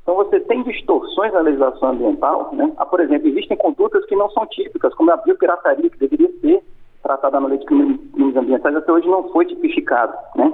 Então 0.05 0.17
você 0.17 0.39
tem 0.41 0.63
distorções 0.63 1.33
na 1.33 1.41
legislação 1.41 1.89
ambiental, 1.89 2.51
né? 2.53 2.71
Ah, 2.77 2.85
por 2.85 3.01
exemplo, 3.01 3.27
existem 3.27 3.57
condutas 3.57 4.05
que 4.05 4.15
não 4.15 4.31
são 4.31 4.47
típicas, 4.47 4.95
como 4.95 5.11
a 5.11 5.17
biopirataria, 5.17 5.89
que 5.89 5.99
deveria 5.99 6.31
ser 6.41 6.63
tratada 7.03 7.41
na 7.41 7.49
lei 7.49 7.59
de 7.59 7.65
crimes 7.65 8.37
ambientais, 8.37 8.77
até 8.77 8.93
hoje 8.93 9.09
não 9.09 9.31
foi 9.31 9.47
tipificado, 9.47 10.15
né? 10.37 10.53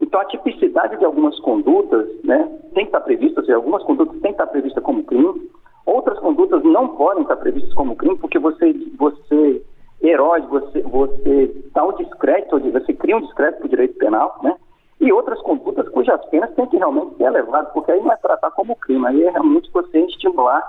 Então 0.00 0.20
a 0.20 0.24
tipicidade 0.26 0.98
de 0.98 1.04
algumas 1.04 1.38
condutas, 1.40 2.06
né, 2.22 2.48
tem 2.74 2.84
que 2.84 2.90
estar 2.90 3.00
prevista, 3.00 3.40
ou 3.40 3.46
seja, 3.46 3.56
algumas 3.56 3.82
condutas 3.82 4.14
têm 4.20 4.32
que 4.32 4.42
estar 4.42 4.46
previstas 4.46 4.82
como 4.84 5.02
crime, 5.02 5.50
outras 5.84 6.18
condutas 6.20 6.62
não 6.62 6.88
podem 6.88 7.22
estar 7.22 7.36
previstas 7.36 7.74
como 7.74 7.96
crime, 7.96 8.16
porque 8.18 8.38
você, 8.38 8.72
você 8.96 9.62
herói, 10.00 10.42
você, 10.42 10.82
você 10.82 11.62
dá 11.74 11.84
um 11.84 11.92
descrédito, 11.92 12.60
você 12.60 12.92
cria 12.92 13.16
um 13.16 13.22
descrédito 13.22 13.58
para 13.58 13.66
o 13.66 13.70
direito 13.70 13.98
penal, 13.98 14.38
né? 14.42 14.54
E 15.00 15.12
outras 15.12 15.40
condutas 15.42 15.88
cujas 15.90 16.24
penas 16.26 16.54
têm 16.54 16.66
que 16.66 16.76
realmente 16.76 17.16
ser 17.16 17.24
elevadas, 17.24 17.72
porque 17.72 17.92
aí 17.92 18.00
não 18.00 18.12
é 18.12 18.16
tratar 18.16 18.50
como 18.52 18.76
crime, 18.76 19.06
aí 19.06 19.22
é 19.24 19.30
realmente 19.30 19.70
você 19.72 20.00
estimular 20.00 20.62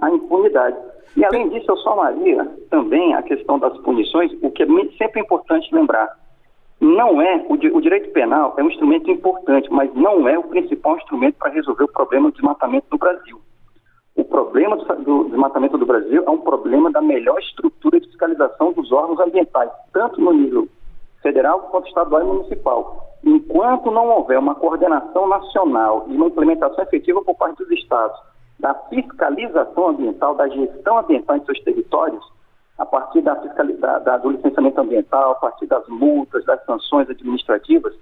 a 0.00 0.10
impunidade. 0.10 0.76
E 1.16 1.24
além 1.24 1.48
disso, 1.50 1.70
eu 1.70 1.76
somaria 1.78 2.44
também 2.70 3.14
a 3.14 3.22
questão 3.22 3.58
das 3.58 3.76
punições, 3.78 4.32
o 4.42 4.50
que 4.50 4.62
é 4.62 4.66
sempre 4.96 5.20
importante 5.20 5.74
lembrar. 5.74 6.08
Não 6.80 7.20
é, 7.20 7.44
o, 7.48 7.54
o 7.54 7.80
direito 7.80 8.10
penal 8.12 8.54
é 8.56 8.62
um 8.62 8.68
instrumento 8.68 9.10
importante, 9.10 9.70
mas 9.70 9.92
não 9.94 10.26
é 10.26 10.38
o 10.38 10.44
principal 10.44 10.96
instrumento 10.96 11.36
para 11.38 11.52
resolver 11.52 11.84
o 11.84 11.92
problema 11.92 12.28
do 12.28 12.34
desmatamento 12.34 12.86
no 12.90 12.98
Brasil. 12.98 13.40
O 14.14 14.24
problema 14.24 14.76
do, 14.76 15.24
desmatamento 15.24 15.78
do 15.78 15.86
Brasil 15.86 16.24
é 16.26 16.30
um 16.30 16.38
problema 16.38 16.90
da 16.90 17.00
melhor 17.00 17.38
estrutura 17.38 18.00
de 18.00 18.06
fiscalização 18.08 18.72
dos 18.72 18.90
órgãos 18.92 19.20
ambientais, 19.20 19.70
tanto 19.92 20.20
no 20.20 20.32
nível 20.32 20.68
federal 21.22 21.60
quanto 21.70 21.88
estadual 21.88 22.22
e 22.22 22.24
municipal. 22.24 23.01
Enquanto 23.24 23.90
não 23.90 24.08
houver 24.08 24.38
uma 24.38 24.54
coordenação 24.54 25.28
nacional 25.28 26.04
e 26.08 26.16
uma 26.16 26.26
implementação 26.26 26.82
efetiva 26.82 27.22
por 27.22 27.36
parte 27.36 27.58
dos 27.58 27.70
estados 27.70 28.18
da 28.58 28.74
fiscalização 28.74 29.88
ambiental, 29.88 30.34
da 30.34 30.48
gestão 30.48 30.98
ambiental 30.98 31.36
em 31.36 31.44
seus 31.44 31.60
territórios, 31.60 32.24
a 32.78 32.86
partir 32.86 33.20
da, 33.20 33.34
da, 33.34 34.16
do 34.18 34.30
licenciamento 34.30 34.80
ambiental, 34.80 35.32
a 35.32 35.34
partir 35.36 35.66
das 35.66 35.86
multas, 35.88 36.44
das 36.44 36.64
sanções 36.64 37.08
administrativas, 37.08 37.94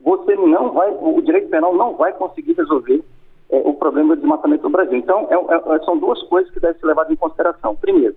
você 0.00 0.36
não 0.36 0.70
vai, 0.72 0.90
o 0.90 1.20
direito 1.22 1.48
penal 1.48 1.74
não 1.74 1.94
vai 1.94 2.12
conseguir 2.12 2.52
resolver 2.52 3.02
é, 3.50 3.56
o 3.64 3.74
problema 3.74 4.14
do 4.14 4.20
desmatamento 4.20 4.62
do 4.62 4.70
Brasil. 4.70 4.96
Então, 4.98 5.26
é, 5.30 5.74
é, 5.74 5.78
são 5.84 5.98
duas 5.98 6.22
coisas 6.24 6.52
que 6.52 6.60
devem 6.60 6.78
ser 6.78 6.86
levadas 6.86 7.12
em 7.12 7.16
consideração. 7.16 7.74
Primeiro, 7.76 8.14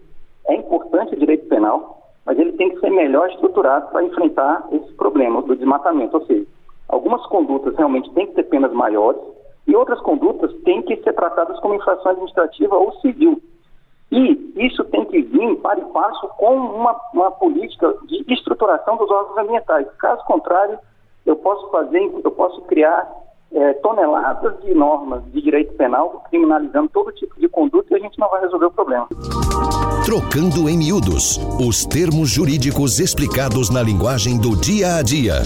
é 0.47 0.55
importante 0.55 1.13
o 1.13 1.19
direito 1.19 1.47
penal, 1.47 2.06
mas 2.27 2.37
ele 2.37 2.51
tem 2.51 2.69
que 2.69 2.79
ser 2.81 2.89
melhor 2.89 3.29
estruturado 3.29 3.87
para 3.87 4.03
enfrentar 4.03 4.67
esse 4.73 4.91
problema 4.95 5.41
do 5.41 5.55
desmatamento. 5.55 6.17
Ou 6.17 6.25
seja, 6.25 6.45
algumas 6.89 7.25
condutas 7.27 7.73
realmente 7.77 8.11
têm 8.11 8.27
que 8.27 8.33
ter 8.33 8.43
penas 8.43 8.73
maiores 8.73 9.21
e 9.65 9.73
outras 9.73 10.01
condutas 10.01 10.53
têm 10.63 10.81
que 10.81 10.97
ser 10.97 11.13
tratadas 11.13 11.57
como 11.61 11.75
infração 11.75 12.11
administrativa 12.11 12.75
ou 12.75 12.91
civil. 12.99 13.41
E 14.11 14.53
isso 14.57 14.83
tem 14.85 15.05
que 15.05 15.21
vir 15.21 15.55
para 15.61 15.79
e 15.79 15.85
passo 15.85 16.27
com 16.37 16.53
uma, 16.53 16.99
uma 17.13 17.31
política 17.31 17.95
de 18.03 18.33
estruturação 18.33 18.97
dos 18.97 19.09
órgãos 19.09 19.37
ambientais. 19.37 19.87
Caso 19.97 20.21
contrário, 20.25 20.77
eu 21.25 21.37
posso 21.37 21.69
fazer, 21.69 22.11
eu 22.25 22.31
posso 22.31 22.61
criar 22.63 23.09
é, 23.53 23.73
toneladas 23.73 24.59
de 24.63 24.73
normas 24.73 25.23
de 25.31 25.41
direito 25.41 25.73
penal 25.73 26.23
criminalizando 26.29 26.89
todo 26.89 27.11
tipo 27.11 27.39
de 27.39 27.47
conduta 27.47 27.93
e 27.93 27.95
a 27.95 27.99
gente 27.99 28.19
não 28.19 28.29
vai 28.29 28.41
resolver 28.41 28.65
o 28.65 28.71
problema. 28.71 29.07
Trocando 30.05 30.69
em 30.69 30.77
miúdos 30.77 31.39
os 31.59 31.85
termos 31.85 32.29
jurídicos 32.29 32.99
explicados 32.99 33.69
na 33.69 33.81
linguagem 33.81 34.39
do 34.39 34.55
dia 34.55 34.95
a 34.95 35.01
dia. 35.01 35.41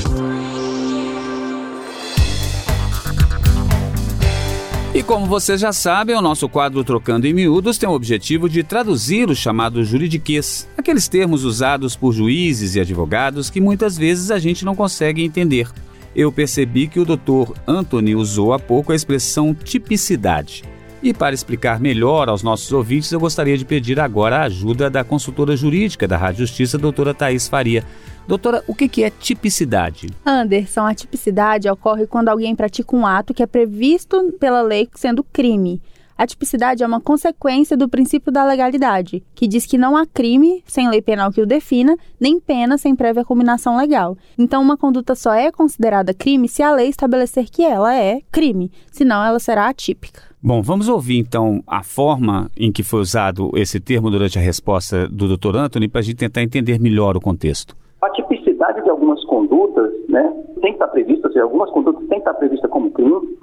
E 4.94 5.02
como 5.02 5.26
vocês 5.26 5.62
já 5.62 5.72
sabem, 5.72 6.18
o 6.18 6.22
nosso 6.22 6.50
quadro 6.50 6.84
Trocando 6.84 7.26
em 7.26 7.34
Miúdos 7.34 7.78
tem 7.78 7.88
o 7.88 7.94
objetivo 7.94 8.50
de 8.50 8.62
traduzir 8.62 9.30
o 9.30 9.36
chamado 9.36 9.86
juridiquês, 9.86 10.68
aqueles 10.78 11.08
termos 11.08 11.46
usados 11.46 11.96
por 11.96 12.12
juízes 12.12 12.76
e 12.76 12.80
advogados 12.82 13.50
que 13.50 13.62
muitas 13.62 13.98
vezes 13.98 14.32
a 14.32 14.38
gente 14.38 14.66
não 14.66 14.76
consegue 14.76 15.24
entender 15.24 15.70
eu 16.16 16.32
percebi 16.32 16.88
que 16.88 17.00
o 17.00 17.06
Dr. 17.06 17.54
Anthony 17.68 18.16
usou 18.16 18.54
há 18.54 18.60
pouco 18.60 18.92
a 18.92 18.96
expressão 18.96 19.54
tipicidade. 19.54 20.64
E 21.04 21.14
para 21.14 21.34
explicar 21.34 21.80
melhor 21.80 22.30
aos 22.30 22.44
nossos 22.44 22.72
ouvintes, 22.72 23.12
eu 23.12 23.20
gostaria 23.20 23.58
de 23.58 23.66
pedir 23.66 24.00
agora 24.00 24.38
a 24.38 24.44
ajuda 24.44 24.88
da 24.88 25.04
consultora 25.04 25.56
jurídica 25.56 26.08
da 26.08 26.16
Rádio 26.16 26.46
Justiça, 26.46 26.78
doutora 26.78 27.12
Thais 27.12 27.48
Faria. 27.48 27.84
Doutora, 28.28 28.64
o 28.68 28.76
que 28.76 29.04
é 29.04 29.10
tipicidade? 29.10 30.10
Anderson, 30.24 30.86
a 30.86 30.94
tipicidade 30.94 31.68
ocorre 31.68 32.06
quando 32.06 32.30
alguém 32.30 32.56
pratica 32.56 32.96
um 32.96 33.06
ato 33.06 33.34
que 33.34 33.42
é 33.42 33.48
previsto 33.48 34.32
pela 34.40 34.62
lei 34.62 34.88
sendo 34.94 35.24
crime. 35.24 35.82
A 36.18 36.28
tipicidade 36.28 36.84
é 36.84 36.88
uma 36.88 37.02
consequência 37.02 37.76
do 37.76 37.90
princípio 37.90 38.32
da 38.32 38.46
legalidade, 38.46 39.24
que 39.34 39.48
diz 39.48 39.66
que 39.66 39.78
não 39.78 39.96
há 39.96 40.06
crime 40.06 40.64
sem 40.66 40.90
lei 40.90 41.02
penal 41.02 41.32
que 41.32 41.42
o 41.42 41.46
defina, 41.46 41.96
nem 42.20 42.40
pena 42.40 42.78
sem 42.78 42.96
prévia 42.96 43.26
combinação 43.26 43.78
legal. 43.78 44.18
Então, 44.38 44.62
uma 44.62 44.78
conduta 44.78 45.16
só 45.16 45.34
é 45.34 45.52
considerada 45.52 46.14
crime 46.14 46.48
se 46.48 46.62
a 46.62 46.72
lei 46.72 46.90
estabelecer 46.90 47.50
que 47.50 47.64
ela 47.64 47.96
é 47.96 48.22
crime, 48.32 48.72
senão 48.92 49.24
ela 49.24 49.40
será 49.40 49.68
atípica. 49.68 50.22
Bom, 50.44 50.62
vamos 50.62 50.90
ouvir 50.90 51.20
então 51.20 51.62
a 51.68 51.84
forma 51.84 52.50
em 52.58 52.72
que 52.72 52.82
foi 52.82 53.00
usado 53.00 53.52
esse 53.56 53.80
termo 53.80 54.10
durante 54.10 54.40
a 54.40 54.42
resposta 54.42 55.08
do 55.08 55.38
Dr. 55.38 55.56
Anthony 55.56 55.88
para 55.88 56.00
a 56.00 56.04
gente 56.04 56.18
tentar 56.18 56.42
entender 56.42 56.80
melhor 56.80 57.16
o 57.16 57.22
contexto. 57.22 57.76
A 58.02 58.10
tipicidade 58.10 58.84
de 58.84 58.90
algumas 58.90 59.24
condutas, 59.26 59.92
né, 60.10 60.34
tem 60.62 60.72
que 60.72 60.84
estar 60.84 60.88
prevista, 60.88 61.28
ou 61.28 61.34
seja, 61.34 61.44
algumas 61.44 61.70
condutas 61.70 62.02
têm 62.08 62.10
que 62.10 62.16
estar 62.18 62.34
previstas 62.34 62.70
como 62.72 62.90
crime, 62.90 63.38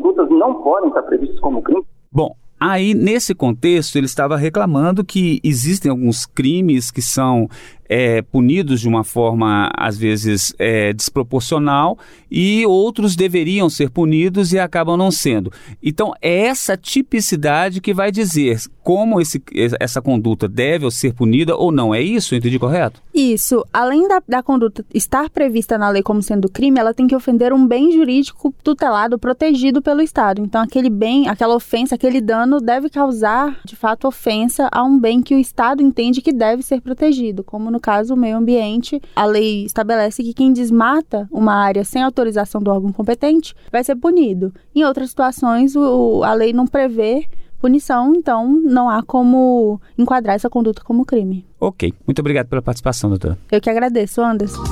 condutas 0.00 0.28
não 0.30 0.62
podem 0.62 0.88
estar 0.88 1.02
previstas 1.02 1.38
como 1.40 1.62
crime. 1.62 1.84
Bom, 2.10 2.34
Aí, 2.62 2.92
nesse 2.92 3.34
contexto, 3.34 3.96
ele 3.96 4.04
estava 4.04 4.36
reclamando 4.36 5.02
que 5.02 5.40
existem 5.42 5.90
alguns 5.90 6.26
crimes 6.26 6.90
que 6.90 7.00
são 7.00 7.48
é, 7.90 8.22
punidos 8.22 8.80
de 8.80 8.88
uma 8.88 9.02
forma, 9.02 9.68
às 9.76 9.98
vezes, 9.98 10.54
é, 10.60 10.92
desproporcional 10.92 11.98
e 12.30 12.64
outros 12.64 13.16
deveriam 13.16 13.68
ser 13.68 13.90
punidos 13.90 14.52
e 14.52 14.60
acabam 14.60 14.96
não 14.96 15.10
sendo. 15.10 15.52
Então, 15.82 16.12
é 16.22 16.46
essa 16.46 16.76
tipicidade 16.76 17.80
que 17.80 17.92
vai 17.92 18.12
dizer 18.12 18.60
como 18.80 19.20
esse, 19.20 19.42
essa 19.80 20.00
conduta 20.00 20.46
deve 20.46 20.88
ser 20.92 21.12
punida 21.12 21.56
ou 21.56 21.72
não. 21.72 21.92
É 21.92 22.00
isso? 22.00 22.36
Entendi 22.36 22.60
correto? 22.60 23.02
Isso. 23.12 23.64
Além 23.72 24.06
da, 24.06 24.22
da 24.26 24.42
conduta 24.42 24.84
estar 24.94 25.28
prevista 25.28 25.76
na 25.76 25.88
lei 25.90 26.02
como 26.02 26.22
sendo 26.22 26.48
crime, 26.48 26.78
ela 26.78 26.94
tem 26.94 27.08
que 27.08 27.16
ofender 27.16 27.52
um 27.52 27.66
bem 27.66 27.90
jurídico 27.90 28.54
tutelado, 28.62 29.18
protegido 29.18 29.82
pelo 29.82 30.00
Estado. 30.00 30.42
Então, 30.42 30.62
aquele 30.62 30.88
bem, 30.88 31.28
aquela 31.28 31.56
ofensa, 31.56 31.96
aquele 31.96 32.20
dano 32.20 32.60
deve 32.60 32.88
causar, 32.88 33.58
de 33.64 33.74
fato, 33.74 34.06
ofensa 34.06 34.68
a 34.70 34.84
um 34.84 34.98
bem 34.98 35.20
que 35.20 35.34
o 35.34 35.38
Estado 35.38 35.82
entende 35.82 36.22
que 36.22 36.32
deve 36.32 36.62
ser 36.62 36.80
protegido, 36.80 37.42
como 37.42 37.68
no 37.68 37.79
no 37.80 37.82
caso 37.82 38.12
o 38.12 38.16
meio 38.16 38.36
ambiente, 38.36 39.00
a 39.16 39.24
lei 39.24 39.64
estabelece 39.64 40.22
que 40.22 40.34
quem 40.34 40.52
desmata 40.52 41.26
uma 41.32 41.54
área 41.54 41.82
sem 41.82 42.02
autorização 42.02 42.60
do 42.60 42.70
órgão 42.70 42.92
competente 42.92 43.54
vai 43.72 43.82
ser 43.82 43.96
punido. 43.96 44.52
Em 44.74 44.84
outras 44.84 45.08
situações, 45.08 45.74
o, 45.74 46.22
a 46.22 46.34
lei 46.34 46.52
não 46.52 46.66
prevê 46.66 47.24
punição, 47.58 48.14
então 48.14 48.60
não 48.62 48.88
há 48.88 49.02
como 49.02 49.80
enquadrar 49.96 50.36
essa 50.36 50.50
conduta 50.50 50.82
como 50.84 51.06
crime. 51.06 51.46
Ok. 51.58 51.92
Muito 52.06 52.18
obrigado 52.18 52.48
pela 52.48 52.60
participação, 52.60 53.08
doutora. 53.08 53.38
Eu 53.50 53.60
que 53.60 53.70
agradeço, 53.70 54.22
Anderson. 54.22 54.62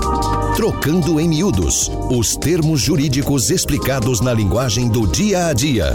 Trocando 0.54 1.18
em 1.18 1.28
miúdos 1.28 1.90
os 2.10 2.36
termos 2.36 2.80
jurídicos 2.80 3.50
explicados 3.50 4.20
na 4.20 4.34
linguagem 4.34 4.88
do 4.88 5.06
dia 5.06 5.46
a 5.46 5.52
dia. 5.54 5.94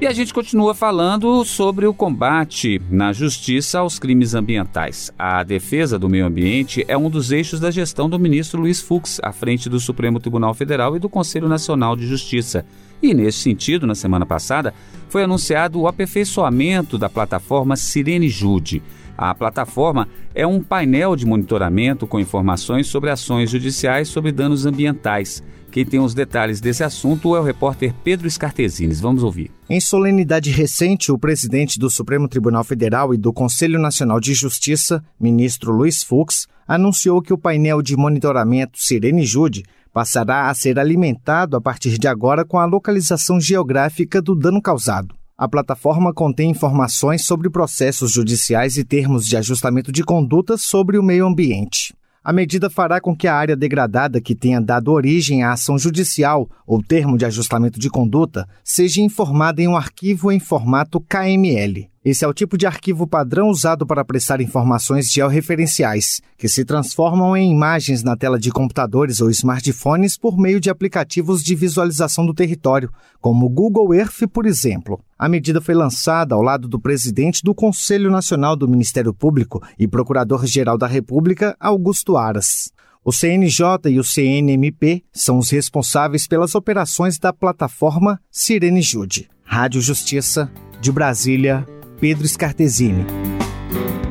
E 0.00 0.06
a 0.06 0.12
gente 0.12 0.32
continua 0.32 0.76
falando 0.76 1.44
sobre 1.44 1.84
o 1.84 1.92
combate 1.92 2.80
na 2.88 3.12
justiça 3.12 3.80
aos 3.80 3.98
crimes 3.98 4.32
ambientais. 4.32 5.12
A 5.18 5.42
defesa 5.42 5.98
do 5.98 6.08
meio 6.08 6.24
ambiente 6.24 6.84
é 6.86 6.96
um 6.96 7.10
dos 7.10 7.32
eixos 7.32 7.58
da 7.58 7.68
gestão 7.68 8.08
do 8.08 8.16
ministro 8.16 8.60
Luiz 8.60 8.80
Fux, 8.80 9.18
à 9.24 9.32
frente 9.32 9.68
do 9.68 9.80
Supremo 9.80 10.20
Tribunal 10.20 10.54
Federal 10.54 10.94
e 10.94 11.00
do 11.00 11.08
Conselho 11.08 11.48
Nacional 11.48 11.96
de 11.96 12.06
Justiça. 12.06 12.64
E 13.02 13.12
nesse 13.12 13.38
sentido, 13.38 13.88
na 13.88 13.94
semana 13.96 14.24
passada, 14.24 14.72
foi 15.08 15.24
anunciado 15.24 15.80
o 15.80 15.88
aperfeiçoamento 15.88 16.96
da 16.96 17.08
plataforma 17.08 17.74
Sirene 17.74 18.28
Jude. 18.28 18.80
A 19.16 19.34
plataforma 19.34 20.08
é 20.32 20.46
um 20.46 20.62
painel 20.62 21.16
de 21.16 21.26
monitoramento 21.26 22.06
com 22.06 22.20
informações 22.20 22.86
sobre 22.86 23.10
ações 23.10 23.50
judiciais 23.50 24.06
sobre 24.06 24.30
danos 24.30 24.64
ambientais. 24.64 25.42
Quem 25.78 25.86
tem 25.86 26.00
os 26.00 26.12
detalhes 26.12 26.60
desse 26.60 26.82
assunto 26.82 27.36
é 27.36 27.40
o 27.40 27.44
repórter 27.44 27.94
Pedro 28.02 28.26
Escartezines. 28.26 28.98
Vamos 28.98 29.22
ouvir. 29.22 29.52
Em 29.70 29.80
solenidade 29.80 30.50
recente, 30.50 31.12
o 31.12 31.16
presidente 31.16 31.78
do 31.78 31.88
Supremo 31.88 32.26
Tribunal 32.26 32.64
Federal 32.64 33.14
e 33.14 33.16
do 33.16 33.32
Conselho 33.32 33.78
Nacional 33.78 34.18
de 34.18 34.34
Justiça, 34.34 35.00
ministro 35.20 35.70
Luiz 35.70 36.02
Fux, 36.02 36.48
anunciou 36.66 37.22
que 37.22 37.32
o 37.32 37.38
painel 37.38 37.80
de 37.80 37.96
monitoramento 37.96 38.76
Sirene 38.76 39.24
Jude 39.24 39.62
passará 39.92 40.50
a 40.50 40.54
ser 40.54 40.80
alimentado 40.80 41.56
a 41.56 41.60
partir 41.60 41.96
de 41.96 42.08
agora 42.08 42.44
com 42.44 42.58
a 42.58 42.64
localização 42.64 43.40
geográfica 43.40 44.20
do 44.20 44.34
dano 44.34 44.60
causado. 44.60 45.14
A 45.38 45.46
plataforma 45.46 46.12
contém 46.12 46.50
informações 46.50 47.24
sobre 47.24 47.48
processos 47.48 48.10
judiciais 48.10 48.76
e 48.76 48.82
termos 48.82 49.24
de 49.24 49.36
ajustamento 49.36 49.92
de 49.92 50.02
condutas 50.02 50.60
sobre 50.60 50.98
o 50.98 51.04
meio 51.04 51.24
ambiente. 51.24 51.94
A 52.28 52.32
medida 52.34 52.68
fará 52.68 53.00
com 53.00 53.16
que 53.16 53.26
a 53.26 53.34
área 53.34 53.56
degradada 53.56 54.20
que 54.20 54.34
tenha 54.34 54.60
dado 54.60 54.92
origem 54.92 55.42
à 55.42 55.52
ação 55.52 55.78
judicial 55.78 56.46
ou 56.66 56.82
termo 56.82 57.16
de 57.16 57.24
ajustamento 57.24 57.80
de 57.80 57.88
conduta 57.88 58.46
seja 58.62 59.00
informada 59.00 59.62
em 59.62 59.66
um 59.66 59.74
arquivo 59.74 60.30
em 60.30 60.38
formato 60.38 61.00
KML. 61.00 61.88
Esse 62.04 62.24
é 62.24 62.28
o 62.28 62.32
tipo 62.32 62.56
de 62.56 62.66
arquivo 62.66 63.06
padrão 63.06 63.48
usado 63.48 63.84
para 63.86 64.04
prestar 64.04 64.40
informações 64.40 65.10
georreferenciais, 65.10 66.20
que 66.36 66.48
se 66.48 66.64
transformam 66.64 67.36
em 67.36 67.50
imagens 67.50 68.02
na 68.02 68.16
tela 68.16 68.38
de 68.38 68.50
computadores 68.50 69.20
ou 69.20 69.28
smartphones 69.30 70.16
por 70.16 70.38
meio 70.38 70.60
de 70.60 70.70
aplicativos 70.70 71.42
de 71.42 71.54
visualização 71.54 72.24
do 72.24 72.32
território, 72.32 72.90
como 73.20 73.46
o 73.46 73.48
Google 73.50 73.92
Earth, 73.92 74.28
por 74.32 74.46
exemplo. 74.46 75.00
A 75.18 75.28
medida 75.28 75.60
foi 75.60 75.74
lançada 75.74 76.34
ao 76.34 76.42
lado 76.42 76.68
do 76.68 76.80
presidente 76.80 77.42
do 77.42 77.54
Conselho 77.54 78.10
Nacional 78.10 78.54
do 78.54 78.68
Ministério 78.68 79.12
Público 79.12 79.60
e 79.78 79.88
Procurador-Geral 79.88 80.78
da 80.78 80.86
República, 80.86 81.56
Augusto 81.58 82.16
Aras. 82.16 82.72
O 83.04 83.12
CNJ 83.12 83.88
e 83.90 83.98
o 83.98 84.04
CNMP 84.04 85.02
são 85.12 85.38
os 85.38 85.50
responsáveis 85.50 86.28
pelas 86.28 86.54
operações 86.54 87.18
da 87.18 87.32
plataforma 87.32 88.20
Sirene 88.30 88.82
Jude. 88.82 89.28
Rádio 89.42 89.80
Justiça, 89.80 90.50
de 90.80 90.92
Brasília, 90.92 91.66
Pedro 92.00 92.28
Scartesini. 92.28 93.04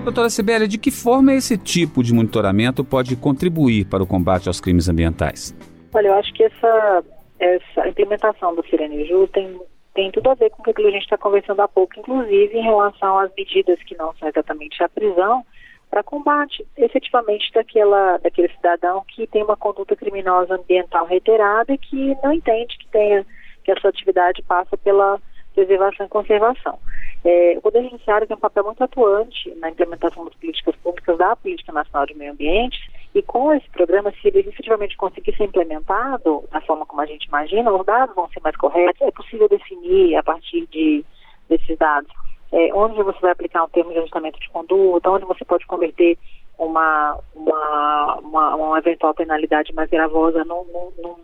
Doutora 0.03 0.29
Sibeli, 0.29 0.67
de 0.67 0.77
que 0.77 0.91
forma 0.91 1.33
esse 1.33 1.57
tipo 1.57 2.03
de 2.03 2.13
monitoramento 2.13 2.83
pode 2.83 3.15
contribuir 3.15 3.85
para 3.85 4.03
o 4.03 4.07
combate 4.07 4.49
aos 4.49 4.59
crimes 4.59 4.89
ambientais? 4.89 5.55
Olha, 5.93 6.07
eu 6.07 6.13
acho 6.15 6.33
que 6.33 6.43
essa, 6.43 7.03
essa 7.39 7.87
implementação 7.87 8.53
do 8.53 8.63
Ju 8.63 9.27
tem, 9.27 9.57
tem 9.93 10.11
tudo 10.11 10.29
a 10.29 10.33
ver 10.33 10.49
com 10.49 10.69
o 10.69 10.73
que 10.73 10.81
a 10.81 10.91
gente 10.91 11.03
está 11.03 11.17
conversando 11.17 11.61
há 11.61 11.67
pouco, 11.67 11.97
inclusive 11.97 12.57
em 12.57 12.63
relação 12.63 13.19
às 13.19 13.31
medidas 13.37 13.81
que 13.83 13.95
não 13.95 14.13
são 14.15 14.27
exatamente 14.27 14.83
a 14.83 14.89
prisão, 14.89 15.45
para 15.89 16.03
combate 16.03 16.65
efetivamente 16.75 17.49
daquela, 17.53 18.17
daquele 18.17 18.49
cidadão 18.49 19.05
que 19.07 19.25
tem 19.27 19.43
uma 19.43 19.55
conduta 19.55 19.95
criminosa 19.95 20.55
ambiental 20.55 21.05
reiterada 21.05 21.73
e 21.73 21.77
que 21.77 22.17
não 22.21 22.33
entende 22.33 22.77
que 22.77 22.87
tenha 22.89 23.25
que 23.63 23.71
a 23.71 23.79
sua 23.79 23.89
atividade 23.89 24.41
passa 24.43 24.77
pela 24.77 25.19
preservação 25.53 26.05
e 26.05 26.09
conservação. 26.09 26.77
É, 27.25 27.55
o 27.57 27.61
Poder 27.61 27.83
Judiciário 27.83 28.27
tem 28.27 28.37
um 28.37 28.39
papel 28.39 28.63
muito 28.63 28.83
atuante 28.83 29.53
na 29.55 29.69
implementação 29.69 30.23
das 30.25 30.35
políticas 30.35 30.75
públicas 30.77 31.17
da 31.17 31.35
Política 31.35 31.71
Nacional 31.71 32.05
de 32.05 32.15
Meio 32.15 32.31
Ambiente 32.31 32.79
e 33.13 33.21
com 33.21 33.53
esse 33.53 33.69
programa, 33.69 34.11
se 34.11 34.27
ele 34.27 34.39
efetivamente 34.39 34.95
conseguir 34.95 35.35
ser 35.35 35.45
implementado 35.45 36.43
da 36.51 36.61
forma 36.61 36.85
como 36.85 37.01
a 37.01 37.05
gente 37.05 37.25
imagina, 37.25 37.73
os 37.73 37.85
dados 37.85 38.15
vão 38.15 38.29
ser 38.29 38.39
mais 38.41 38.55
corretos, 38.55 39.01
é 39.01 39.11
possível 39.11 39.49
definir 39.49 40.15
a 40.15 40.23
partir 40.23 40.67
de, 40.67 41.03
desses 41.49 41.77
dados 41.77 42.11
é, 42.51 42.73
onde 42.73 43.01
você 43.03 43.19
vai 43.19 43.31
aplicar 43.31 43.63
um 43.63 43.69
termo 43.69 43.91
de 43.91 43.99
ajustamento 43.99 44.39
de 44.39 44.49
conduta, 44.49 45.09
onde 45.09 45.25
você 45.25 45.43
pode 45.43 45.65
converter 45.65 46.17
uma, 46.57 47.19
uma, 47.35 48.15
uma, 48.21 48.55
uma 48.55 48.79
eventual 48.79 49.13
penalidade 49.13 49.73
mais 49.73 49.89
gravosa 49.89 50.43
num, 50.45 50.63
num, 50.65 50.91
num, 50.97 51.15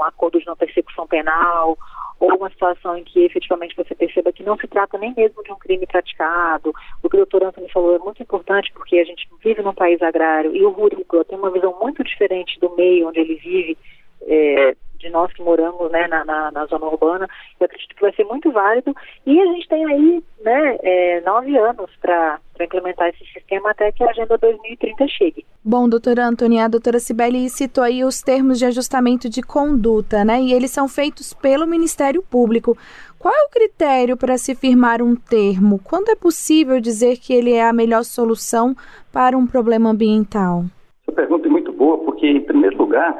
num 0.00 0.06
acordo 0.06 0.40
de 0.40 0.46
não 0.46 0.56
persecução 0.56 1.06
penal 1.06 1.76
ou 2.18 2.36
uma 2.36 2.50
situação 2.50 2.96
em 2.96 3.04
que 3.04 3.24
efetivamente 3.24 3.76
você 3.76 3.94
perceba 3.94 4.32
que 4.32 4.42
não 4.42 4.56
se 4.56 4.66
trata 4.66 4.98
nem 4.98 5.14
mesmo 5.14 5.42
de 5.42 5.52
um 5.52 5.58
crime 5.58 5.86
praticado. 5.86 6.72
O 7.02 7.08
que 7.08 7.16
o 7.16 7.18
doutor 7.18 7.44
Antônio 7.44 7.70
falou 7.70 7.96
é 7.96 7.98
muito 7.98 8.22
importante 8.22 8.72
porque 8.72 8.98
a 8.98 9.04
gente 9.04 9.28
vive 9.42 9.62
num 9.62 9.74
país 9.74 10.00
agrário 10.02 10.54
e 10.54 10.62
o 10.64 10.70
rurícola 10.70 11.24
tem 11.24 11.38
uma 11.38 11.50
visão 11.50 11.78
muito 11.80 12.02
diferente 12.04 12.58
do 12.60 12.74
meio 12.76 13.08
onde 13.08 13.20
ele 13.20 13.36
vive, 13.36 13.78
é, 14.22 14.76
de 15.00 15.10
nós 15.10 15.32
que 15.32 15.42
moramos 15.42 15.90
né, 15.90 16.06
na, 16.06 16.24
na, 16.24 16.50
na, 16.50 16.66
zona 16.66 16.86
urbana. 16.86 17.28
Eu 17.58 17.64
acredito 17.64 17.94
que 17.94 18.02
vai 18.02 18.12
ser 18.12 18.24
muito 18.24 18.52
válido 18.52 18.94
e 19.26 19.40
a 19.40 19.46
gente 19.46 19.68
tem 19.68 19.84
aí 19.84 20.22
né, 20.42 20.76
é, 20.82 21.20
nove 21.22 21.56
anos 21.56 21.90
para 22.00 22.38
implementar 22.60 23.08
esse 23.08 23.24
sistema 23.32 23.70
até 23.70 23.90
que 23.90 24.04
a 24.04 24.10
Agenda 24.10 24.36
2030 24.38 25.08
chegue. 25.08 25.44
Bom, 25.64 25.88
doutora 25.88 26.26
Antônia, 26.26 26.64
a 26.64 26.68
doutora 26.68 27.00
Sibeli 27.00 27.48
citou 27.48 27.82
aí 27.82 28.04
os 28.04 28.22
termos 28.22 28.58
de 28.58 28.66
ajustamento 28.66 29.28
de 29.28 29.42
conduta, 29.42 30.24
né? 30.24 30.40
E 30.40 30.52
eles 30.52 30.70
são 30.70 30.86
feitos 30.88 31.32
pelo 31.32 31.66
Ministério 31.66 32.22
Público. 32.22 32.76
Qual 33.18 33.34
é 33.34 33.42
o 33.42 33.50
critério 33.50 34.16
para 34.16 34.38
se 34.38 34.54
firmar 34.54 35.02
um 35.02 35.14
termo? 35.14 35.78
Quando 35.84 36.10
é 36.10 36.14
possível 36.14 36.80
dizer 36.80 37.18
que 37.18 37.34
ele 37.34 37.52
é 37.52 37.68
a 37.68 37.72
melhor 37.72 38.02
solução 38.04 38.74
para 39.12 39.36
um 39.36 39.46
problema 39.46 39.90
ambiental? 39.90 40.64
Essa 41.02 41.12
pergunta 41.12 41.46
é 41.46 41.50
muito 41.50 41.72
boa, 41.72 41.98
porque, 41.98 42.26
em 42.26 42.40
primeiro 42.40 42.78
lugar, 42.78 43.14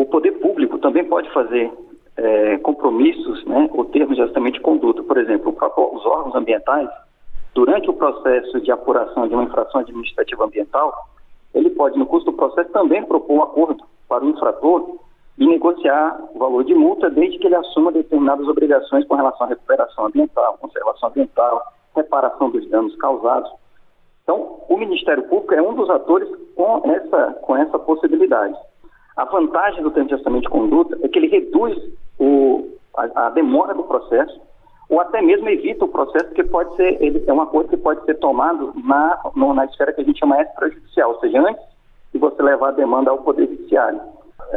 o 0.00 0.06
poder 0.06 0.30
público 0.38 0.78
também 0.78 1.04
pode 1.04 1.28
fazer 1.32 1.72
é, 2.16 2.56
compromissos 2.58 3.44
né, 3.46 3.68
ou 3.72 3.84
termos 3.84 4.14
de 4.14 4.22
ajustamento 4.22 4.58
de 4.58 4.62
conduta. 4.62 5.02
Por 5.02 5.18
exemplo, 5.18 5.50
os 5.50 6.06
órgãos 6.06 6.36
ambientais, 6.36 6.88
durante 7.52 7.90
o 7.90 7.92
processo 7.92 8.60
de 8.60 8.70
apuração 8.70 9.26
de 9.26 9.34
uma 9.34 9.42
infração 9.42 9.80
administrativa 9.80 10.44
ambiental, 10.44 10.92
ele 11.52 11.70
pode, 11.70 11.98
no 11.98 12.06
curso 12.06 12.26
do 12.26 12.32
processo, 12.32 12.70
também 12.70 13.02
propor 13.02 13.34
um 13.34 13.42
acordo 13.42 13.82
para 14.08 14.24
o 14.24 14.28
infrator 14.28 14.98
e 15.36 15.44
negociar 15.44 16.16
o 16.32 16.38
valor 16.38 16.62
de 16.62 16.76
multa 16.76 17.10
desde 17.10 17.36
que 17.38 17.48
ele 17.48 17.56
assuma 17.56 17.90
determinadas 17.90 18.46
obrigações 18.46 19.04
com 19.04 19.16
relação 19.16 19.48
à 19.48 19.50
recuperação 19.50 20.06
ambiental, 20.06 20.58
conservação 20.60 21.08
ambiental, 21.08 21.60
reparação 21.96 22.50
dos 22.50 22.68
danos 22.70 22.94
causados. 22.98 23.50
Então, 24.22 24.60
o 24.68 24.76
Ministério 24.76 25.24
Público 25.24 25.54
é 25.54 25.62
um 25.62 25.74
dos 25.74 25.90
atores 25.90 26.28
com 26.54 26.82
essa, 26.84 27.32
com 27.42 27.56
essa 27.56 27.78
possibilidade. 27.80 28.54
A 29.18 29.24
vantagem 29.24 29.82
do 29.82 29.90
termo 29.90 30.06
de 30.06 30.14
ajustamento 30.14 30.44
de 30.44 30.48
conduta 30.48 30.96
é 31.02 31.08
que 31.08 31.18
ele 31.18 31.26
reduz 31.26 31.76
o, 32.20 32.68
a, 32.96 33.26
a 33.26 33.30
demora 33.30 33.74
do 33.74 33.82
processo 33.82 34.40
ou 34.88 35.00
até 35.00 35.20
mesmo 35.20 35.48
evita 35.48 35.84
o 35.84 35.88
processo 35.88 36.30
que 36.30 36.44
pode 36.44 36.76
ser, 36.76 37.02
ele, 37.02 37.24
é 37.26 37.32
um 37.32 37.40
acordo 37.40 37.68
que 37.68 37.76
pode 37.76 38.04
ser 38.04 38.14
tomado 38.14 38.72
na, 38.84 39.20
no, 39.34 39.52
na 39.52 39.64
esfera 39.64 39.92
que 39.92 40.02
a 40.02 40.04
gente 40.04 40.20
chama 40.20 40.40
extrajudicial, 40.40 41.10
ou 41.10 41.18
seja, 41.18 41.40
antes 41.40 41.62
de 42.12 42.18
você 42.20 42.40
levar 42.40 42.68
a 42.68 42.72
demanda 42.72 43.10
ao 43.10 43.18
Poder 43.18 43.48
Judiciário. 43.48 44.00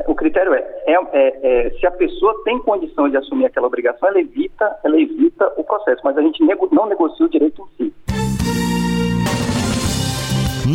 O 0.08 0.14
critério 0.14 0.54
é, 0.54 0.60
é, 0.86 0.94
é, 0.94 1.40
é, 1.66 1.70
se 1.72 1.88
a 1.88 1.92
pessoa 1.92 2.40
tem 2.46 2.60
condição 2.60 3.10
de 3.10 3.18
assumir 3.18 3.48
aquela 3.48 3.66
obrigação, 3.66 4.08
ela 4.08 4.22
evita, 4.22 4.78
ela 4.84 5.02
evita 5.02 5.52
o 5.58 5.64
processo, 5.64 6.02
mas 6.04 6.16
a 6.16 6.22
gente 6.22 6.46
nego, 6.46 6.70
não 6.72 6.86
negocia 6.86 7.26
o 7.26 7.30
direito 7.30 7.68
em 7.80 7.86
si. 7.86 7.94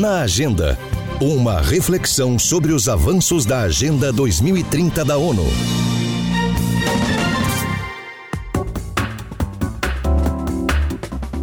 Na 0.03 0.25
agenda, 0.25 0.77
uma 1.20 1.62
reflexão 1.62 2.38
sobre 2.38 2.74
os 2.74 2.90
avanços 2.90 3.46
da 3.46 3.62
Agenda 3.62 4.12
2030 4.12 5.02
da 5.02 5.16
ONU. 5.16 5.44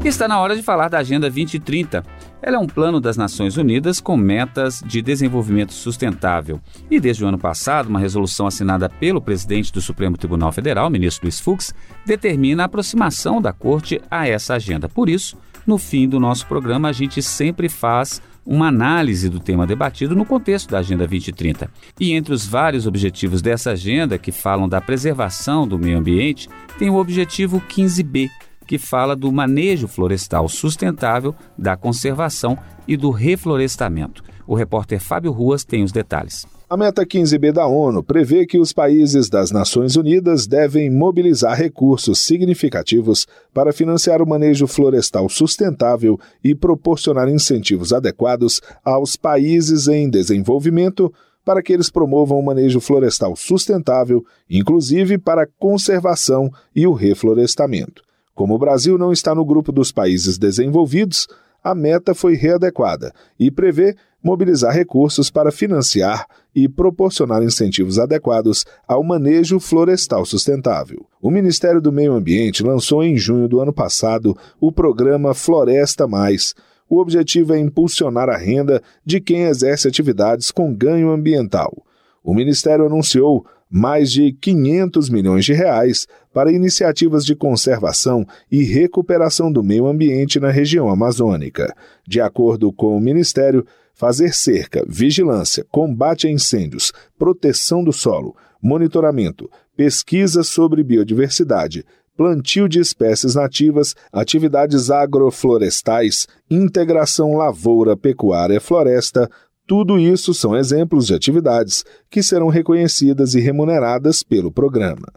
Está 0.06 0.28
na 0.28 0.40
hora 0.40 0.56
de 0.56 0.62
falar 0.62 0.90
da 0.90 1.00
Agenda 1.00 1.22
2030. 1.22 2.06
Ela 2.40 2.58
é 2.58 2.60
um 2.60 2.68
plano 2.68 3.00
das 3.00 3.18
Nações 3.18 3.58
Unidas 3.58 4.00
com 4.00 4.16
metas 4.16 4.84
de 4.86 5.02
desenvolvimento 5.02 5.74
sustentável. 5.74 6.62
E 6.92 7.00
desde 7.00 7.26
o 7.26 7.28
ano 7.28 7.40
passado, 7.40 7.88
uma 7.90 8.00
resolução 8.00 8.46
assinada 8.46 8.88
pelo 8.88 9.22
presidente 9.22 9.74
do 9.74 9.82
Supremo 9.82 10.18
Tribunal 10.18 10.52
Federal, 10.52 10.88
ministro 10.88 11.26
Luiz 11.26 11.40
Fux, 11.40 11.74
determina 12.06 12.62
a 12.62 12.66
aproximação 12.68 13.42
da 13.42 13.52
Corte 13.52 14.00
a 14.12 14.28
essa 14.28 14.54
agenda. 14.54 14.88
Por 14.88 15.10
isso, 15.10 15.36
no 15.66 15.80
fim 15.80 16.08
do 16.08 16.20
nosso 16.20 16.46
programa, 16.46 16.90
a 16.90 16.92
gente 16.92 17.24
sempre 17.24 17.70
faz 17.70 18.22
uma 18.46 18.68
análise 18.68 19.30
do 19.30 19.40
tema 19.40 19.66
debatido 19.66 20.16
no 20.16 20.26
contexto 20.26 20.70
da 20.70 20.80
Agenda 20.80 21.08
2030. 21.08 21.70
E 22.00 22.14
entre 22.14 22.34
os 22.34 22.46
vários 22.46 22.86
objetivos 22.86 23.42
dessa 23.42 23.72
agenda, 23.72 24.18
que 24.18 24.32
falam 24.32 24.68
da 24.68 24.82
preservação 24.82 25.68
do 25.68 25.80
meio 25.80 25.98
ambiente, 25.98 26.50
tem 26.78 26.90
o 26.90 26.96
objetivo 26.96 27.62
15B, 27.62 28.30
que 28.66 28.78
fala 28.78 29.16
do 29.16 29.32
manejo 29.32 29.88
florestal 29.88 30.48
sustentável, 30.48 31.36
da 31.58 31.76
conservação 31.76 32.58
e 32.88 32.98
do 32.98 33.12
reflorestamento. 33.12 34.24
O 34.46 34.56
repórter 34.56 35.00
Fábio 35.00 35.32
Ruas 35.32 35.64
tem 35.64 35.84
os 35.84 35.92
detalhes. 35.92 36.46
A 36.74 36.76
meta 36.76 37.06
15B 37.06 37.52
da 37.52 37.68
ONU 37.68 38.02
prevê 38.04 38.48
que 38.48 38.58
os 38.58 38.74
países 38.74 39.30
das 39.30 39.52
Nações 39.52 39.96
Unidas 39.96 40.48
devem 40.48 40.90
mobilizar 40.90 41.56
recursos 41.56 42.18
significativos 42.18 43.28
para 43.54 43.72
financiar 43.72 44.24
o 44.24 44.28
manejo 44.28 44.66
florestal 44.66 45.30
sustentável 45.30 46.20
e 46.44 46.56
proporcionar 46.56 47.30
incentivos 47.30 47.94
adequados 47.94 48.60
aos 48.84 49.16
países 49.16 49.88
em 49.88 50.10
desenvolvimento 50.10 51.14
para 51.46 51.62
que 51.62 51.72
eles 51.72 51.92
promovam 51.92 52.40
o 52.40 52.44
manejo 52.44 52.80
florestal 52.80 53.36
sustentável, 53.36 54.26
inclusive 54.50 55.20
para 55.20 55.44
a 55.44 55.48
conservação 55.60 56.50
e 56.76 56.88
o 56.88 56.94
reflorestamento. 56.94 58.02
Como 58.34 58.56
o 58.56 58.58
Brasil 58.58 58.98
não 58.98 59.12
está 59.12 59.36
no 59.36 59.46
grupo 59.46 59.72
dos 59.72 59.92
países 59.92 60.40
desenvolvidos, 60.40 61.28
a 61.64 61.76
meta 61.76 62.16
foi 62.16 62.34
readequada 62.34 63.14
e 63.40 63.52
prevê 63.52 63.96
mobilizar 64.24 64.74
recursos 64.74 65.30
para 65.30 65.52
financiar 65.52 66.26
e 66.56 66.68
proporcionar 66.70 67.42
incentivos 67.44 67.98
adequados 67.98 68.66
ao 68.88 69.04
manejo 69.04 69.60
florestal 69.60 70.26
sustentável. 70.26 71.06
O 71.22 71.32
Ministério 71.32 71.82
do 71.82 71.92
Meio 71.92 72.14
Ambiente 72.14 72.64
lançou 72.64 73.04
em 73.04 73.18
junho 73.18 73.48
do 73.48 73.60
ano 73.60 73.74
passado 73.74 74.38
o 74.60 74.72
programa 74.72 75.34
Floresta 75.34 76.08
Mais. 76.08 76.54
O 76.90 77.00
objetivo 77.00 77.54
é 77.54 77.60
impulsionar 77.60 78.30
a 78.30 78.38
renda 78.38 78.82
de 79.06 79.20
quem 79.20 79.44
exerce 79.44 79.88
atividades 79.88 80.52
com 80.52 80.74
ganho 80.74 81.10
ambiental. 81.10 81.84
O 82.24 82.34
Ministério 82.34 82.86
anunciou 82.86 83.46
mais 83.76 84.12
de 84.12 84.32
500 84.34 85.10
milhões 85.10 85.44
de 85.44 85.52
reais 85.52 86.08
para 86.32 86.52
iniciativas 86.52 87.26
de 87.26 87.36
conservação 87.36 88.24
e 88.52 88.64
recuperação 88.64 89.52
do 89.52 89.64
meio 89.64 89.88
ambiente 89.88 90.40
na 90.40 90.52
região 90.52 90.90
amazônica. 90.90 91.76
De 92.08 92.22
acordo 92.22 92.72
com 92.72 92.96
o 92.96 93.02
Ministério, 93.02 93.66
fazer 93.94 94.34
cerca, 94.34 94.86
vigilância, 94.88 95.66
combate 95.72 96.28
a 96.28 96.32
incêndios, 96.32 96.92
proteção 97.18 97.84
do 97.84 97.94
solo, 97.94 98.36
monitoramento, 98.62 99.50
pesquisa 99.76 100.44
sobre 100.44 100.84
biodiversidade, 100.84 101.86
plantio 102.16 102.70
de 102.70 102.80
espécies 102.80 103.36
nativas, 103.36 103.96
atividades 104.12 104.90
agroflorestais, 104.92 106.28
integração 106.50 107.36
lavoura-pecuária-floresta, 107.36 109.30
tudo 109.66 109.98
isso 109.98 110.34
são 110.34 110.56
exemplos 110.56 111.08
de 111.08 111.14
atividades 111.14 111.86
que 112.10 112.22
serão 112.22 112.50
reconhecidas 112.50 113.34
e 113.34 113.40
remuneradas 113.40 114.22
pelo 114.22 114.52
programa. 114.52 115.08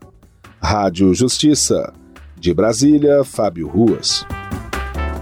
Rádio 0.60 1.12
Justiça. 1.14 1.92
De 2.38 2.54
Brasília, 2.54 3.24
Fábio 3.24 3.66
Ruas. 3.66 4.24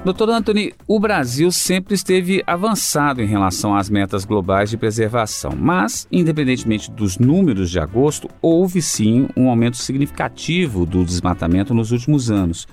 Doutor 0.04 0.28
Anthony, 0.28 0.70
o 0.86 1.00
Brasil 1.00 1.50
sempre 1.50 1.94
esteve 1.94 2.42
avançado 2.46 3.22
em 3.22 3.24
relação 3.24 3.74
às 3.74 3.88
metas 3.88 4.26
globais 4.26 4.68
de 4.68 4.76
preservação, 4.76 5.52
mas, 5.58 6.06
independentemente 6.12 6.90
dos 6.90 7.18
números 7.18 7.70
de 7.70 7.80
agosto, 7.80 8.28
houve 8.42 8.82
sim 8.82 9.26
um 9.34 9.48
aumento 9.48 9.78
significativo 9.78 10.84
do 10.84 11.02
desmatamento 11.02 11.72
nos 11.72 11.90
últimos 11.90 12.30
anos. 12.30 12.66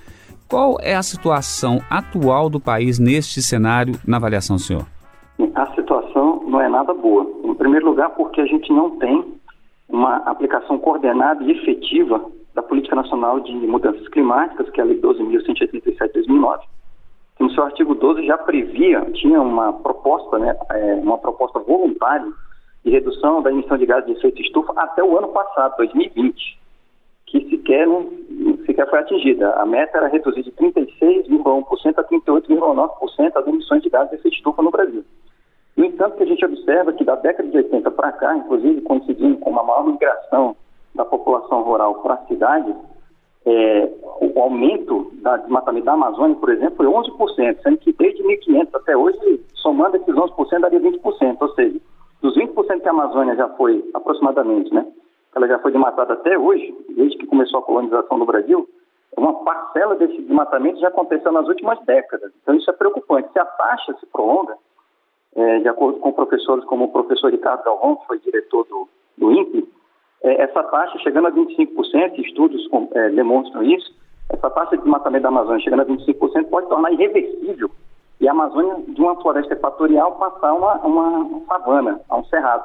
Qual 0.46 0.76
é 0.82 0.94
a 0.94 1.02
situação 1.02 1.80
atual 1.88 2.50
do 2.50 2.60
país 2.60 2.98
neste 2.98 3.40
cenário, 3.40 3.94
na 4.06 4.18
avaliação 4.18 4.56
do 4.56 4.62
senhor? 4.62 4.84
A 5.54 5.74
situação 5.74 6.44
não 6.46 6.60
é 6.60 6.68
nada 6.68 6.92
boa. 6.92 7.26
Em 7.44 7.54
primeiro 7.54 7.86
lugar, 7.86 8.10
porque 8.10 8.42
a 8.42 8.46
gente 8.46 8.70
não 8.70 8.98
tem 8.98 9.24
uma 9.88 10.16
aplicação 10.26 10.78
coordenada 10.78 11.42
e 11.44 11.52
efetiva 11.52 12.22
da 12.54 12.62
Política 12.62 12.94
Nacional 12.94 13.40
de 13.40 13.54
Mudanças 13.54 14.06
Climáticas, 14.08 14.68
que 14.68 14.82
é 14.82 14.84
a 14.84 14.86
Lei 14.86 15.00
12.187 15.00 16.08
de 16.08 16.12
2009. 16.12 16.62
Que 17.36 17.42
no 17.42 17.50
seu 17.50 17.64
artigo 17.64 17.94
12 17.94 18.26
já 18.26 18.36
previa, 18.38 19.00
tinha 19.12 19.40
uma 19.40 19.72
proposta, 19.72 20.38
né, 20.38 20.56
é, 20.70 20.94
uma 20.94 21.18
proposta 21.18 21.58
voluntária 21.60 22.30
de 22.84 22.90
redução 22.90 23.42
da 23.42 23.50
emissão 23.50 23.78
de 23.78 23.86
gases 23.86 24.06
de 24.06 24.12
efeito 24.12 24.42
estufa 24.42 24.72
até 24.76 25.02
o 25.02 25.16
ano 25.16 25.28
passado, 25.28 25.76
2020, 25.76 26.58
que 27.26 27.48
sequer, 27.48 27.86
não, 27.86 28.10
sequer 28.66 28.88
foi 28.90 28.98
atingida. 28.98 29.50
A 29.54 29.64
meta 29.64 29.98
era 29.98 30.08
reduzir 30.08 30.42
de 30.42 30.52
36,1% 30.52 31.98
a 31.98 32.04
38,9% 32.04 33.36
as 33.36 33.46
emissões 33.46 33.82
de 33.82 33.88
gases 33.88 34.10
de 34.10 34.16
efeito 34.16 34.36
estufa 34.36 34.62
no 34.62 34.70
Brasil. 34.70 35.04
No 35.76 35.84
entanto, 35.84 36.16
que 36.16 36.24
a 36.24 36.26
gente 36.26 36.44
observa 36.44 36.92
que 36.92 37.04
da 37.04 37.14
década 37.16 37.48
de 37.48 37.56
80 37.56 37.90
para 37.92 38.12
cá, 38.12 38.36
inclusive 38.36 38.82
coincidindo 38.82 39.38
com 39.38 39.50
uma 39.50 39.62
maior 39.62 39.86
migração 39.86 40.54
da 40.94 41.04
população 41.04 41.62
rural 41.62 41.94
para 42.02 42.14
a 42.14 42.26
cidade, 42.26 42.74
é, 43.44 43.90
o 44.20 44.40
aumento 44.40 45.10
da 45.14 45.36
desmatamento 45.36 45.86
da 45.86 45.92
Amazônia, 45.92 46.36
por 46.36 46.50
exemplo, 46.50 46.76
foi 46.76 46.86
11%, 46.86 47.62
sendo 47.62 47.78
que 47.78 47.92
desde 47.92 48.22
1500 48.22 48.74
até 48.74 48.96
hoje, 48.96 49.40
somando 49.54 49.96
esses 49.96 50.14
11%, 50.14 50.60
daria 50.60 50.80
20%, 50.80 51.36
ou 51.40 51.54
seja, 51.54 51.80
dos 52.20 52.36
20% 52.36 52.80
que 52.80 52.88
a 52.88 52.92
Amazônia 52.92 53.34
já 53.34 53.48
foi, 53.50 53.84
aproximadamente, 53.94 54.72
né, 54.72 54.86
ela 55.34 55.48
já 55.48 55.58
foi 55.58 55.72
desmatada 55.72 56.12
até 56.12 56.38
hoje, 56.38 56.74
desde 56.90 57.18
que 57.18 57.26
começou 57.26 57.60
a 57.60 57.62
colonização 57.62 58.18
do 58.18 58.26
Brasil, 58.26 58.68
uma 59.16 59.34
parcela 59.44 59.94
desse 59.96 60.20
desmatamento 60.22 60.80
já 60.80 60.88
aconteceu 60.88 61.32
nas 61.32 61.46
últimas 61.46 61.78
décadas. 61.84 62.32
Então 62.42 62.54
isso 62.54 62.70
é 62.70 62.72
preocupante. 62.72 63.30
Se 63.32 63.38
a 63.38 63.44
taxa 63.44 63.94
se 63.98 64.06
prolonga, 64.06 64.56
é, 65.34 65.60
de 65.60 65.68
acordo 65.68 65.98
com 65.98 66.12
professores 66.12 66.64
como 66.64 66.84
o 66.84 66.92
professor 66.92 67.30
Ricardo 67.30 67.64
Galvão, 67.64 67.96
que 67.96 68.06
foi 68.06 68.18
diretor 68.20 68.66
do, 68.68 68.88
do 69.18 69.32
INPE, 69.32 69.68
essa 70.22 70.62
taxa 70.64 70.98
chegando 70.98 71.28
a 71.28 71.32
25%, 71.32 72.18
estudos 72.18 72.68
é, 72.94 73.10
demonstram 73.10 73.62
isso, 73.62 73.92
essa 74.28 74.48
taxa 74.50 74.76
de 74.76 74.82
desmatamento 74.82 75.22
da 75.22 75.28
Amazônia 75.28 75.60
chegando 75.60 75.82
a 75.82 75.86
25% 75.86 76.48
pode 76.48 76.68
tornar 76.68 76.92
irreversível 76.92 77.70
e 78.20 78.28
a 78.28 78.32
Amazônia, 78.32 78.76
de 78.86 79.00
uma 79.00 79.20
floresta 79.20 79.52
equatorial, 79.52 80.12
passar 80.12 80.52
uma, 80.54 80.74
uma 80.76 81.40
savana, 81.46 82.00
a 82.08 82.16
um 82.16 82.24
cerrado, 82.26 82.64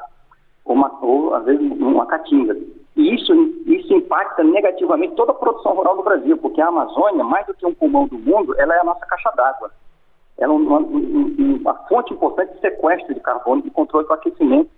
ou, 0.63 0.75
uma, 0.75 0.91
ou 1.01 1.33
às 1.33 1.45
vezes 1.45 1.71
uma 1.79 2.05
caatinga. 2.05 2.55
E 2.95 3.15
isso, 3.15 3.33
isso 3.65 3.93
impacta 3.93 4.43
negativamente 4.43 5.15
toda 5.15 5.31
a 5.31 5.35
produção 5.35 5.73
rural 5.73 5.97
do 5.97 6.03
Brasil, 6.03 6.37
porque 6.37 6.61
a 6.61 6.67
Amazônia, 6.67 7.23
mais 7.23 7.47
do 7.47 7.55
que 7.55 7.65
um 7.65 7.73
pulmão 7.73 8.07
do 8.07 8.19
mundo, 8.19 8.53
ela 8.59 8.75
é 8.75 8.79
a 8.81 8.83
nossa 8.83 9.05
caixa 9.05 9.31
d'água 9.35 9.71
ela 10.37 10.53
é 10.53 10.55
uma, 10.55 10.79
uma, 10.79 11.73
fonte 11.89 12.13
importante 12.13 12.53
de 12.53 12.59
sequestro 12.59 13.13
de 13.13 13.19
carbono, 13.19 13.63
de 13.63 13.71
controle 13.71 14.05
do 14.05 14.13
aquecimento 14.13 14.69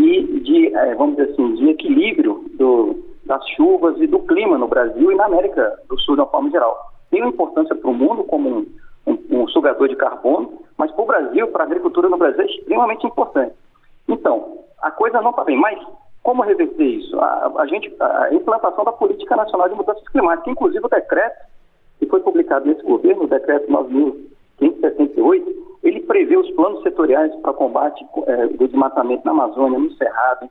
e 0.00 0.40
de, 0.40 0.74
é, 0.74 0.94
vamos 0.94 1.16
dizer 1.16 1.32
assim, 1.32 1.54
de 1.54 1.68
equilíbrio 1.70 2.44
do, 2.54 2.98
das 3.24 3.46
chuvas 3.50 4.00
e 4.00 4.06
do 4.06 4.20
clima 4.20 4.56
no 4.58 4.68
Brasil 4.68 5.12
e 5.12 5.14
na 5.14 5.26
América 5.26 5.78
do 5.88 5.98
Sul 6.00 6.14
de 6.14 6.22
uma 6.22 6.28
forma 6.28 6.50
geral. 6.50 6.90
Tem 7.10 7.20
uma 7.20 7.30
importância 7.30 7.74
para 7.74 7.90
o 7.90 7.94
mundo 7.94 8.24
como 8.24 8.48
um, 8.48 8.66
um, 9.06 9.18
um, 9.30 9.48
sugador 9.48 9.88
de 9.88 9.96
carbono, 9.96 10.62
mas 10.76 10.90
para 10.92 11.02
o 11.02 11.06
Brasil, 11.06 11.48
para 11.48 11.64
a 11.64 11.66
agricultura 11.66 12.08
no 12.08 12.16
Brasil, 12.16 12.42
é 12.42 12.46
extremamente 12.46 13.06
importante. 13.06 13.54
Então, 14.08 14.58
a 14.82 14.90
coisa 14.90 15.20
não 15.20 15.30
está 15.30 15.44
bem, 15.44 15.56
mas 15.56 15.78
como 16.22 16.42
reverter 16.42 16.84
isso? 16.84 17.18
A, 17.18 17.52
a, 17.58 17.66
gente, 17.66 17.94
a 18.00 18.34
implantação 18.34 18.84
da 18.84 18.92
Política 18.92 19.36
Nacional 19.36 19.68
de 19.68 19.74
Mudanças 19.74 20.06
Climáticas, 20.08 20.52
inclusive 20.52 20.84
o 20.84 20.88
decreto 20.88 21.46
que 21.98 22.06
foi 22.06 22.20
publicado 22.20 22.66
nesse 22.66 22.82
governo, 22.82 23.24
o 23.24 23.28
decreto 23.28 23.70
9.000 23.70 24.30
178, 24.60 25.69
ele 25.82 26.00
prevê 26.00 26.36
os 26.36 26.50
planos 26.50 26.82
setoriais 26.82 27.34
para 27.36 27.54
combate 27.54 28.04
é, 28.26 28.46
do 28.48 28.68
desmatamento 28.68 29.24
na 29.24 29.32
Amazônia, 29.32 29.78
no 29.78 29.90
Cerrado. 29.92 30.48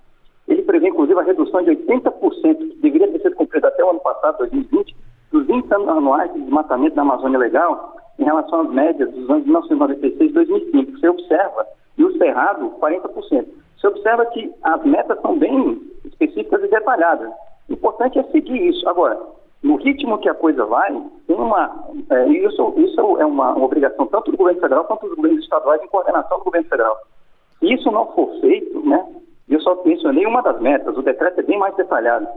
Ele 0.48 0.63
prevê, 0.63 0.89
inclusive, 0.89 1.20
a 1.20 1.24
redução 1.24 1.62
de 1.63 1.72
80%, 1.72 2.58
que 2.58 2.78
deveria 2.82 3.12
ter 3.12 3.22
sido 3.22 3.36
cumprida 3.36 3.68
até 3.68 3.84
o 3.84 3.92
ano 3.92 4.00
passado, 4.00 4.39
2020, 4.39 4.96
dos 5.32 5.46
20 5.46 5.72
anos 5.74 5.88
anuais 5.89 6.34
de 6.34 6.42
desmatamento 6.42 6.96
na 6.96 7.04
Amazônia 7.04 7.38
Legal, 7.38 7.96
em 8.18 8.24
relação 8.24 8.62
às 8.62 8.70
médias 8.72 9.12
dos 9.12 9.30
anos 9.30 9.44
de 9.44 9.50
1996 9.50 10.32
e 10.32 10.34
2005. 10.34 11.00
Você 11.00 11.10
observa, 11.10 11.68
e 11.98 12.04
o 12.04 12.18
Cerrado, 12.18 12.72
40%. 12.82 13.46
Você 13.78 13.88
observa 13.88 14.26
que 14.28 14.52
as 14.63 14.84
metas 14.84 15.22
são 15.22 15.38
bem 15.38 15.80
específicas 16.06 16.63
e 16.63 16.68
detalhadas. 16.68 17.32
O 17.70 17.74
importante 17.74 18.18
é 18.18 18.24
seguir 18.24 18.68
isso. 18.68 18.89
Agora, 18.89 19.20
no 19.62 19.76
ritmo 19.76 20.17
que 20.19 20.30
a 20.30 20.34
coisa 20.34 20.65
vai, 20.65 20.89
uma, 21.28 21.89
é, 22.10 22.28
isso, 22.30 22.74
isso 22.78 23.00
é 23.00 23.26
uma, 23.26 23.52
uma, 23.52 23.65
obrigação 23.65 24.08
tanto 24.08 24.32
do 24.32 24.38
governo 24.38 24.62
federal 24.62 24.86
quanto 24.86 25.08
dos 25.08 25.15
governos 25.15 25.43
estaduais 25.43 25.82
em 25.84 25.88
coordenação 25.88 26.38
do 26.38 26.45
governo 26.45 26.69
federal. 26.69 26.98
Se 27.60 27.74
isso 27.74 27.91
não 27.91 28.08
for 28.13 28.39
feito, 28.39 28.80
né, 28.88 29.06
eu 29.50 29.60
só 29.62 29.82
mencionei 29.84 30.26
uma 30.26 30.41
das 30.41 30.62
metas, 30.62 30.95
o 30.95 31.02
decreto 31.02 31.39
é 31.39 31.43
bem 31.43 31.60
mais 31.60 31.76
detalhado. 31.76 32.28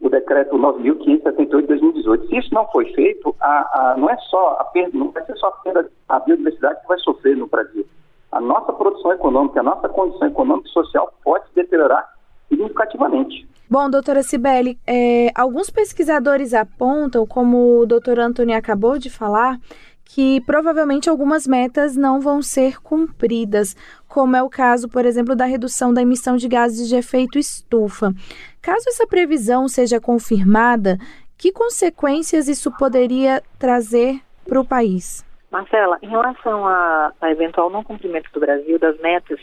o 0.00 0.08
decreto 0.08 0.56
9.578 0.56 1.60
de 1.60 1.66
2018. 1.66 2.26
Se 2.26 2.36
isso 2.38 2.54
não 2.54 2.66
foi 2.68 2.86
feito, 2.92 3.36
a, 3.40 3.92
a, 3.92 3.96
não 3.96 4.10
é 4.10 4.16
só 4.16 4.56
a 4.58 4.64
perda, 4.64 4.98
não 4.98 5.10
vai 5.10 5.24
ser 5.26 5.36
só 5.36 5.48
a 5.48 5.52
perda 5.52 5.88
da 6.08 6.18
biodiversidade 6.20 6.80
que 6.80 6.88
vai 6.88 6.98
sofrer 6.98 7.36
no 7.36 7.46
Brasil. 7.46 7.86
A 8.32 8.40
nossa 8.40 8.72
produção 8.72 9.12
econômica, 9.12 9.60
a 9.60 9.62
nossa 9.62 9.88
condição 9.90 10.26
econômica 10.26 10.68
e 10.68 10.72
social 10.72 11.12
pode 11.22 11.46
se 11.48 11.54
deteriorar 11.54 12.08
significativamente. 12.52 13.48
Bom, 13.68 13.88
doutora 13.88 14.22
Cibele, 14.22 14.78
é, 14.86 15.30
alguns 15.34 15.70
pesquisadores 15.70 16.52
apontam, 16.52 17.26
como 17.26 17.80
o 17.80 17.86
doutor 17.86 18.18
Antônio 18.18 18.56
acabou 18.56 18.98
de 18.98 19.08
falar, 19.08 19.58
que 20.04 20.42
provavelmente 20.42 21.08
algumas 21.08 21.46
metas 21.46 21.96
não 21.96 22.20
vão 22.20 22.42
ser 22.42 22.82
cumpridas, 22.82 23.74
como 24.06 24.36
é 24.36 24.42
o 24.42 24.50
caso, 24.50 24.90
por 24.90 25.06
exemplo, 25.06 25.34
da 25.34 25.46
redução 25.46 25.94
da 25.94 26.02
emissão 26.02 26.36
de 26.36 26.48
gases 26.48 26.86
de 26.86 26.96
efeito 26.96 27.38
estufa. 27.38 28.12
Caso 28.60 28.84
essa 28.88 29.06
previsão 29.06 29.66
seja 29.68 29.98
confirmada, 29.98 30.98
que 31.38 31.50
consequências 31.50 32.48
isso 32.48 32.70
poderia 32.76 33.42
trazer 33.58 34.20
para 34.46 34.60
o 34.60 34.64
país? 34.66 35.24
Marcela, 35.50 35.98
em 36.02 36.08
relação 36.08 36.66
a, 36.66 37.12
a, 37.20 37.30
eventual 37.30 37.70
não 37.70 37.82
cumprimento 37.82 38.30
do 38.32 38.40
Brasil 38.40 38.78
das 38.78 38.98
metas, 39.00 39.40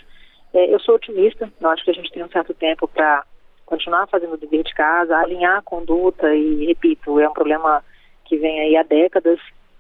é, 0.54 0.74
eu 0.74 0.80
sou 0.80 0.96
otimista. 0.96 1.52
Eu 1.60 1.70
acho 1.70 1.84
que 1.84 1.92
a 1.92 1.94
gente 1.94 2.12
tem 2.12 2.24
um 2.24 2.30
certo 2.30 2.54
tempo 2.54 2.88
para 2.88 3.24
continuar 3.66 4.08
fazendo 4.08 4.34
o 4.34 4.38
dever 4.38 4.64
de 4.64 4.74
casa, 4.74 5.18
alinhar 5.18 5.58
a 5.58 5.62
conduta 5.62 6.34
e, 6.34 6.66
repito, 6.66 7.20
é 7.20 7.30
um 7.30 7.34
problema 7.34 7.84
que 8.26 8.38
vem 8.38 8.60
aí 8.62 8.76
há 8.76 8.84
décadas. 8.84 9.40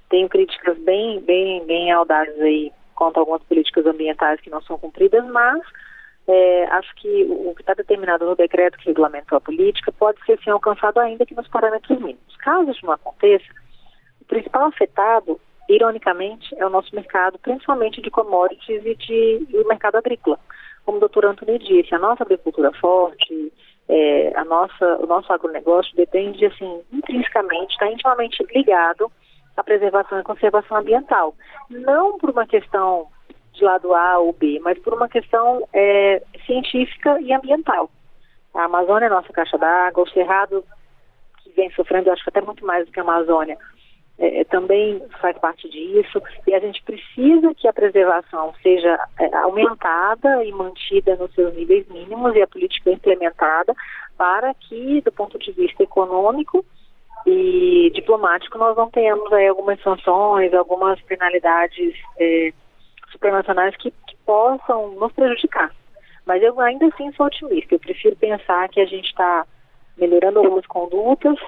Tenho 0.09 0.29
críticas 0.29 0.77
bem, 0.79 1.19
bem, 1.21 1.65
bem 1.65 1.91
audazes 1.91 2.39
aí 2.39 2.71
quanto 2.95 3.17
a 3.17 3.21
algumas 3.21 3.41
políticas 3.43 3.85
ambientais 3.85 4.41
que 4.41 4.49
não 4.49 4.61
são 4.61 4.77
cumpridas, 4.77 5.25
mas 5.27 5.61
é, 6.27 6.65
acho 6.65 6.93
que 6.95 7.23
o 7.23 7.55
que 7.55 7.61
está 7.61 7.73
determinado 7.73 8.25
no 8.25 8.35
decreto 8.35 8.77
que 8.77 8.87
regulamentou 8.87 9.37
a 9.37 9.41
política 9.41 9.91
pode 9.91 10.23
ser 10.25 10.37
sim 10.43 10.49
alcançado 10.49 10.99
ainda 10.99 11.25
que 11.25 11.33
nos 11.33 11.47
parâmetros 11.47 11.97
mínimos. 11.97 12.35
Caso 12.37 12.69
isso 12.69 12.85
não 12.85 12.93
aconteça, 12.93 13.45
o 14.21 14.25
principal 14.25 14.67
afetado, 14.67 15.39
ironicamente, 15.69 16.53
é 16.57 16.65
o 16.65 16.69
nosso 16.69 16.93
mercado, 16.95 17.37
principalmente 17.39 18.01
de 18.01 18.09
commodities 18.09 18.85
e 18.85 18.95
de 18.95 19.47
e 19.49 19.67
mercado 19.67 19.97
agrícola. 19.97 20.39
Como 20.85 20.97
o 20.97 20.99
doutor 20.99 21.25
Antônio 21.25 21.59
disse, 21.59 21.93
a 21.93 21.99
nossa 21.99 22.23
agricultura 22.23 22.71
forte, 22.73 23.53
é, 23.87 24.33
a 24.35 24.43
nossa, 24.43 24.97
o 24.97 25.05
nosso 25.05 25.31
agronegócio 25.31 25.95
depende, 25.95 26.45
assim, 26.45 26.81
intrinsecamente, 26.91 27.73
está 27.73 27.87
intimamente 27.87 28.43
ligado 28.53 29.11
à 29.55 29.63
preservação 29.63 30.19
e 30.19 30.23
conservação 30.23 30.77
ambiental. 30.77 31.35
Não 31.69 32.17
por 32.17 32.31
uma 32.31 32.47
questão 32.47 33.07
de 33.53 33.63
lado 33.63 33.93
A 33.93 34.19
ou 34.19 34.33
B, 34.33 34.59
mas 34.63 34.79
por 34.79 34.93
uma 34.93 35.09
questão 35.09 35.67
é, 35.73 36.21
científica 36.45 37.19
e 37.21 37.33
ambiental. 37.33 37.89
A 38.53 38.63
Amazônia 38.63 39.07
é 39.07 39.09
nossa 39.09 39.31
caixa 39.31 39.57
d'água, 39.57 40.03
o 40.03 40.09
Cerrado, 40.09 40.63
que 41.43 41.49
vem 41.51 41.71
sofrendo, 41.71 42.11
acho 42.11 42.23
que 42.23 42.29
até 42.29 42.41
muito 42.41 42.65
mais 42.65 42.85
do 42.85 42.91
que 42.91 42.99
a 42.99 43.03
Amazônia, 43.03 43.57
é, 44.19 44.41
é, 44.41 44.43
também 44.43 45.01
faz 45.21 45.37
parte 45.37 45.69
disso, 45.69 46.21
e 46.45 46.53
a 46.53 46.59
gente 46.59 46.83
precisa 46.83 47.55
que 47.55 47.67
a 47.69 47.73
preservação 47.73 48.53
seja 48.61 48.99
é, 49.17 49.33
aumentada 49.37 50.43
e 50.43 50.51
mantida 50.51 51.15
nos 51.15 51.33
seus 51.33 51.55
níveis 51.55 51.87
mínimos 51.87 52.35
e 52.35 52.41
a 52.41 52.47
política 52.47 52.91
implementada 52.91 53.73
para 54.17 54.53
que, 54.53 54.99
do 55.01 55.11
ponto 55.13 55.39
de 55.39 55.53
vista 55.53 55.83
econômico 55.83 56.65
e 57.25 57.89
diplomático, 57.95 58.57
nós 58.57 58.75
não 58.75 58.89
tenhamos 58.89 59.31
aí 59.31 59.47
algumas 59.47 59.81
sanções, 59.81 60.53
algumas 60.53 60.99
penalidades 61.03 61.95
é, 62.19 62.51
supranacionais 63.13 63.75
que, 63.77 63.89
que 63.89 64.17
possam 64.25 64.95
nos 64.95 65.13
prejudicar. 65.13 65.73
Mas 66.25 66.43
eu 66.43 66.59
ainda 66.59 66.87
assim 66.87 67.09
sou 67.13 67.27
otimista, 67.27 67.73
eu 67.73 67.79
prefiro 67.79 68.17
pensar 68.17 68.67
que 68.67 68.81
a 68.81 68.85
gente 68.85 69.05
está 69.05 69.45
melhorando 69.97 70.39
algumas 70.39 70.65
condutas, 70.65 71.39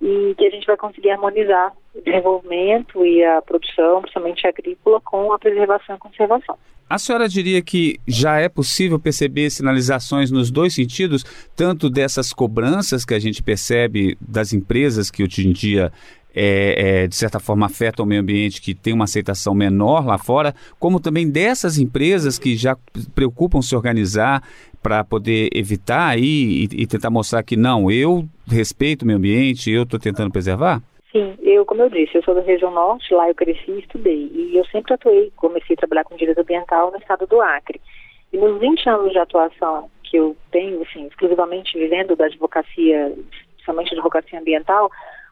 e 0.00 0.34
que 0.36 0.46
a 0.46 0.50
gente 0.50 0.66
vai 0.66 0.76
conseguir 0.76 1.10
harmonizar 1.10 1.72
desenvolvimento 2.04 3.04
e 3.04 3.24
a 3.24 3.42
produção, 3.42 4.00
principalmente 4.02 4.46
agrícola, 4.46 5.00
com 5.00 5.32
a 5.32 5.38
preservação 5.38 5.96
e 5.96 5.98
conservação. 5.98 6.56
A 6.88 6.98
senhora 6.98 7.28
diria 7.28 7.60
que 7.60 8.00
já 8.06 8.38
é 8.38 8.48
possível 8.48 8.98
perceber 8.98 9.50
sinalizações 9.50 10.30
nos 10.30 10.50
dois 10.50 10.74
sentidos, 10.74 11.22
tanto 11.54 11.90
dessas 11.90 12.32
cobranças 12.32 13.04
que 13.04 13.12
a 13.12 13.18
gente 13.18 13.42
percebe 13.42 14.16
das 14.20 14.54
empresas 14.54 15.10
que 15.10 15.22
hoje 15.22 15.46
em 15.46 15.52
dia 15.52 15.92
é, 16.34 17.02
é, 17.02 17.06
de 17.06 17.16
certa 17.16 17.40
forma 17.40 17.66
afetam 17.66 18.04
o 18.04 18.08
meio 18.08 18.20
ambiente, 18.20 18.62
que 18.62 18.74
tem 18.74 18.94
uma 18.94 19.04
aceitação 19.04 19.54
menor 19.54 20.06
lá 20.06 20.16
fora, 20.16 20.54
como 20.78 21.00
também 21.00 21.28
dessas 21.28 21.78
empresas 21.78 22.38
que 22.38 22.56
já 22.56 22.76
preocupam 23.14 23.60
se 23.60 23.74
organizar 23.74 24.42
para 24.82 25.02
poder 25.04 25.50
evitar 25.52 26.06
aí 26.06 26.68
e, 26.72 26.82
e, 26.82 26.86
tentar 26.86 27.10
mostrar 27.10 27.42
que 27.42 27.56
não, 27.56 27.90
eu 27.90 28.26
respeito 28.46 29.02
o 29.02 29.06
meio 29.06 29.18
ambiente, 29.18 29.70
eu 29.70 29.82
estou 29.82 29.98
tentando 29.98 30.30
preservar? 30.30 30.80
Sim, 31.10 31.36
eu, 31.40 31.64
como 31.64 31.82
eu 31.82 31.88
disse, 31.88 32.16
eu 32.16 32.22
sou 32.22 32.34
da 32.34 32.42
região 32.42 32.70
norte, 32.70 33.14
lá 33.14 33.28
eu 33.28 33.34
cresci 33.34 33.70
e 33.70 33.78
estudei. 33.78 34.30
E 34.32 34.56
eu 34.56 34.64
sempre 34.66 34.92
atuei, 34.92 35.32
comecei 35.36 35.74
a 35.74 35.78
trabalhar 35.78 36.04
com 36.04 36.16
direito 36.16 36.40
ambiental 36.40 36.90
no 36.90 36.98
estado 36.98 37.26
do 37.26 37.40
Acre. 37.40 37.80
E 38.32 38.36
nos 38.36 38.60
20 38.60 38.88
anos 38.88 39.12
de 39.12 39.18
atuação 39.18 39.90
que 40.04 40.16
eu 40.16 40.36
tenho, 40.50 40.82
assim, 40.82 41.06
exclusivamente 41.06 41.78
vivendo 41.78 42.14
da 42.14 42.26
advocacia, 42.26 43.14
principalmente 43.54 43.94
advocacia 43.94 44.38
ambiental, 44.38 44.90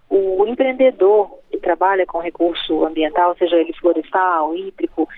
o 0.09 0.47
empreendedor 0.47 1.31
que 1.51 1.59
trabalha 1.59 2.07
com 2.07 2.21
recurso 2.21 2.85
ambiental, 2.85 3.37
seja 3.37 3.57
ele 3.57 3.73
florestal, 3.75 4.55
hídrico, 4.55 5.09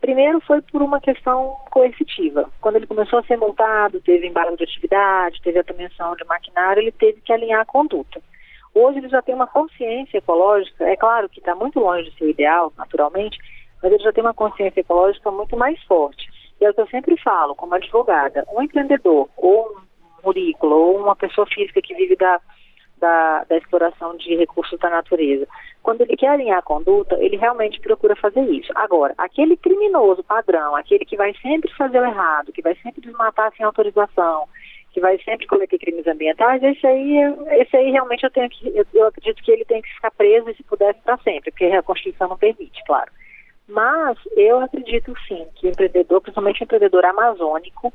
primeiro 0.00 0.40
foi 0.40 0.60
por 0.60 0.82
uma 0.82 1.00
questão 1.00 1.56
coercitiva. 1.70 2.50
Quando 2.60 2.76
ele 2.76 2.86
começou 2.86 3.18
a 3.18 3.22
ser 3.22 3.38
multado, 3.38 4.00
teve 4.00 4.26
embargo 4.26 4.56
de 4.56 4.64
atividade, 4.64 5.40
teve 5.42 5.58
apreensão 5.58 6.14
de 6.14 6.24
maquinário, 6.24 6.82
ele 6.82 6.92
teve 6.92 7.20
que 7.22 7.32
alinhar 7.32 7.62
a 7.62 7.64
conduta. 7.64 8.20
Hoje 8.74 8.98
ele 8.98 9.08
já 9.08 9.22
tem 9.22 9.34
uma 9.34 9.46
consciência 9.46 10.18
ecológica, 10.18 10.84
é 10.84 10.96
claro 10.96 11.28
que 11.28 11.38
está 11.38 11.54
muito 11.54 11.78
longe 11.78 12.10
de 12.10 12.18
ser 12.18 12.24
o 12.24 12.30
ideal, 12.30 12.72
naturalmente, 12.76 13.38
mas 13.82 13.92
ele 13.92 14.02
já 14.02 14.12
tem 14.12 14.24
uma 14.24 14.34
consciência 14.34 14.80
ecológica 14.80 15.30
muito 15.30 15.56
mais 15.56 15.80
forte. 15.84 16.26
E 16.60 16.64
é 16.64 16.70
o 16.70 16.74
que 16.74 16.80
eu 16.80 16.88
sempre 16.88 17.16
falo, 17.22 17.54
como 17.54 17.74
advogada, 17.74 18.44
um 18.52 18.62
empreendedor, 18.62 19.28
ou 19.36 19.68
um 19.68 20.24
murícola, 20.24 20.74
ou 20.74 20.98
uma 20.98 21.14
pessoa 21.14 21.46
física 21.46 21.80
que 21.80 21.94
vive 21.94 22.16
da 22.16 22.40
da, 23.04 23.44
da 23.44 23.56
exploração 23.58 24.16
de 24.16 24.34
recursos 24.36 24.78
da 24.78 24.88
natureza. 24.88 25.46
Quando 25.82 26.00
ele 26.00 26.16
quer 26.16 26.28
alinhar 26.28 26.58
a 26.58 26.62
conduta, 26.62 27.16
ele 27.20 27.36
realmente 27.36 27.80
procura 27.80 28.16
fazer 28.16 28.42
isso. 28.50 28.72
Agora, 28.74 29.14
aquele 29.18 29.56
criminoso 29.56 30.24
padrão, 30.24 30.74
aquele 30.74 31.04
que 31.04 31.16
vai 31.16 31.34
sempre 31.42 31.70
fazer 31.74 32.00
o 32.00 32.06
errado, 32.06 32.52
que 32.52 32.62
vai 32.62 32.74
sempre 32.76 33.02
desmatar 33.02 33.52
sem 33.54 33.66
autorização, 33.66 34.48
que 34.94 35.00
vai 35.00 35.18
sempre 35.24 35.46
cometer 35.46 35.76
crimes 35.76 36.06
ambientais, 36.06 36.62
esse 36.62 36.86
aí, 36.86 37.18
esse 37.60 37.76
aí 37.76 37.90
realmente 37.90 38.24
eu 38.24 38.30
tenho 38.30 38.48
que, 38.48 38.68
eu, 38.68 38.86
eu 38.94 39.08
acredito 39.08 39.42
que 39.42 39.50
ele 39.50 39.64
tem 39.64 39.82
que 39.82 39.92
ficar 39.92 40.12
preso 40.12 40.48
e 40.48 40.54
se 40.54 40.62
pudesse 40.62 41.00
para 41.00 41.18
sempre, 41.18 41.50
porque 41.50 41.64
a 41.64 41.82
Constituição 41.82 42.28
não 42.28 42.38
permite, 42.38 42.82
claro. 42.86 43.10
Mas 43.68 44.16
eu 44.36 44.60
acredito 44.60 45.12
sim 45.26 45.46
que 45.56 45.66
o 45.66 45.70
empreendedor, 45.70 46.20
principalmente 46.20 46.62
o 46.62 46.64
empreendedor 46.64 47.04
amazônico, 47.04 47.92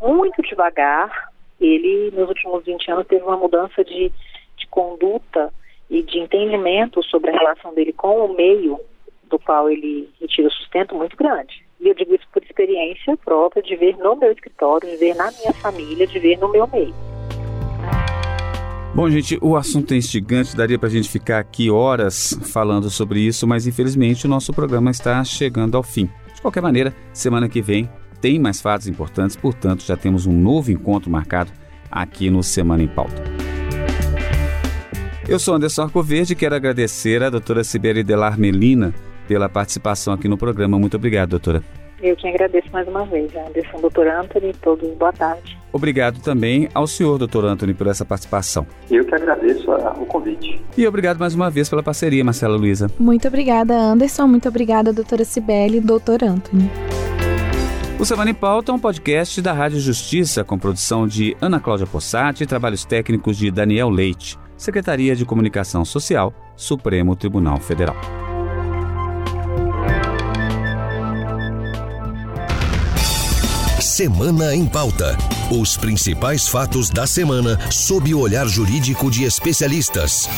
muito 0.00 0.40
devagar, 0.42 1.30
ele 1.60 2.12
nos 2.12 2.28
últimos 2.28 2.64
20 2.64 2.90
anos 2.92 3.06
teve 3.06 3.24
uma 3.24 3.36
mudança 3.36 3.84
de 3.84 4.12
de 4.56 4.66
conduta 4.68 5.52
e 5.88 6.02
de 6.02 6.18
entendimento 6.18 7.02
sobre 7.04 7.30
a 7.30 7.38
relação 7.38 7.74
dele 7.74 7.92
com 7.92 8.24
o 8.24 8.34
meio 8.34 8.80
do 9.24 9.38
qual 9.38 9.70
ele 9.70 10.08
retira 10.20 10.48
sustento 10.50 10.94
muito 10.94 11.16
grande. 11.16 11.65
E 11.80 11.88
eu 11.88 11.94
digo 11.94 12.14
isso 12.14 12.26
por 12.32 12.42
experiência 12.42 13.16
própria, 13.18 13.62
de 13.62 13.76
ver 13.76 13.96
no 13.98 14.16
meu 14.16 14.32
escritório, 14.32 14.88
de 14.88 14.96
ver 14.96 15.14
na 15.14 15.30
minha 15.30 15.52
família, 15.52 16.06
de 16.06 16.18
ver 16.18 16.38
no 16.38 16.50
meu 16.50 16.66
meio. 16.66 16.94
Bom, 18.94 19.10
gente, 19.10 19.38
o 19.42 19.56
assunto 19.56 19.92
é 19.92 19.98
instigante, 19.98 20.56
daria 20.56 20.78
para 20.78 20.88
a 20.88 20.90
gente 20.90 21.10
ficar 21.10 21.38
aqui 21.38 21.70
horas 21.70 22.38
falando 22.50 22.88
sobre 22.88 23.20
isso, 23.20 23.46
mas 23.46 23.66
infelizmente 23.66 24.24
o 24.24 24.28
nosso 24.28 24.54
programa 24.54 24.90
está 24.90 25.22
chegando 25.22 25.76
ao 25.76 25.82
fim. 25.82 26.08
De 26.34 26.40
qualquer 26.40 26.62
maneira, 26.62 26.94
semana 27.12 27.46
que 27.46 27.60
vem 27.60 27.90
tem 28.22 28.38
mais 28.38 28.60
fatos 28.60 28.88
importantes, 28.88 29.36
portanto, 29.36 29.84
já 29.84 29.98
temos 29.98 30.24
um 30.24 30.32
novo 30.32 30.72
encontro 30.72 31.10
marcado 31.10 31.52
aqui 31.90 32.30
no 32.30 32.42
Semana 32.42 32.82
em 32.82 32.88
Pauta. 32.88 33.22
Eu 35.28 35.38
sou 35.38 35.54
Anderson 35.54 35.82
Arcoverde 35.82 36.32
e 36.32 36.36
quero 36.36 36.54
agradecer 36.54 37.22
à 37.22 37.28
doutora 37.28 37.64
Sibeli 37.64 38.02
Delar 38.02 38.38
Melina 38.38 38.94
pela 39.26 39.48
participação 39.48 40.14
aqui 40.14 40.28
no 40.28 40.36
programa. 40.36 40.78
Muito 40.78 40.96
obrigado, 40.96 41.30
doutora. 41.30 41.62
Eu 42.02 42.14
que 42.14 42.28
agradeço 42.28 42.68
mais 42.72 42.86
uma 42.86 43.06
vez, 43.06 43.34
Anderson, 43.34 43.80
doutor 43.80 44.06
Anthony, 44.06 44.52
todos, 44.60 44.88
boa 44.96 45.12
tarde. 45.12 45.58
Obrigado 45.72 46.20
também 46.20 46.68
ao 46.74 46.86
senhor, 46.86 47.18
doutor 47.18 47.44
Anthony, 47.46 47.72
por 47.72 47.86
essa 47.86 48.04
participação. 48.04 48.66
Eu 48.90 49.04
que 49.04 49.14
agradeço 49.14 49.70
o 49.70 50.06
convite. 50.06 50.60
E 50.76 50.86
obrigado 50.86 51.18
mais 51.18 51.34
uma 51.34 51.50
vez 51.50 51.68
pela 51.70 51.82
parceria, 51.82 52.22
Marcela 52.22 52.56
Luiza. 52.56 52.90
Muito 52.98 53.26
obrigada, 53.28 53.74
Anderson. 53.74 54.26
Muito 54.26 54.48
obrigada, 54.48 54.92
doutora 54.92 55.24
Cibele 55.24 55.78
e 55.78 55.80
doutor 55.80 56.22
Anthony. 56.22 56.70
O 57.98 58.04
Semana 58.04 58.30
em 58.30 58.34
Pauta 58.34 58.72
é 58.72 58.74
um 58.74 58.78
podcast 58.78 59.40
da 59.40 59.54
Rádio 59.54 59.80
Justiça, 59.80 60.44
com 60.44 60.58
produção 60.58 61.08
de 61.08 61.34
Ana 61.40 61.58
Cláudia 61.58 61.86
Possati 61.86 62.44
e 62.44 62.46
trabalhos 62.46 62.84
técnicos 62.84 63.38
de 63.38 63.50
Daniel 63.50 63.88
Leite. 63.88 64.38
Secretaria 64.54 65.16
de 65.16 65.24
Comunicação 65.24 65.82
Social, 65.82 66.32
Supremo 66.56 67.16
Tribunal 67.16 67.58
Federal. 67.58 67.96
Semana 73.96 74.54
em 74.54 74.66
Pauta. 74.66 75.16
Os 75.50 75.74
principais 75.74 76.46
fatos 76.46 76.90
da 76.90 77.06
semana 77.06 77.58
sob 77.70 78.12
o 78.12 78.20
olhar 78.20 78.46
jurídico 78.46 79.10
de 79.10 79.24
especialistas. 79.24 80.28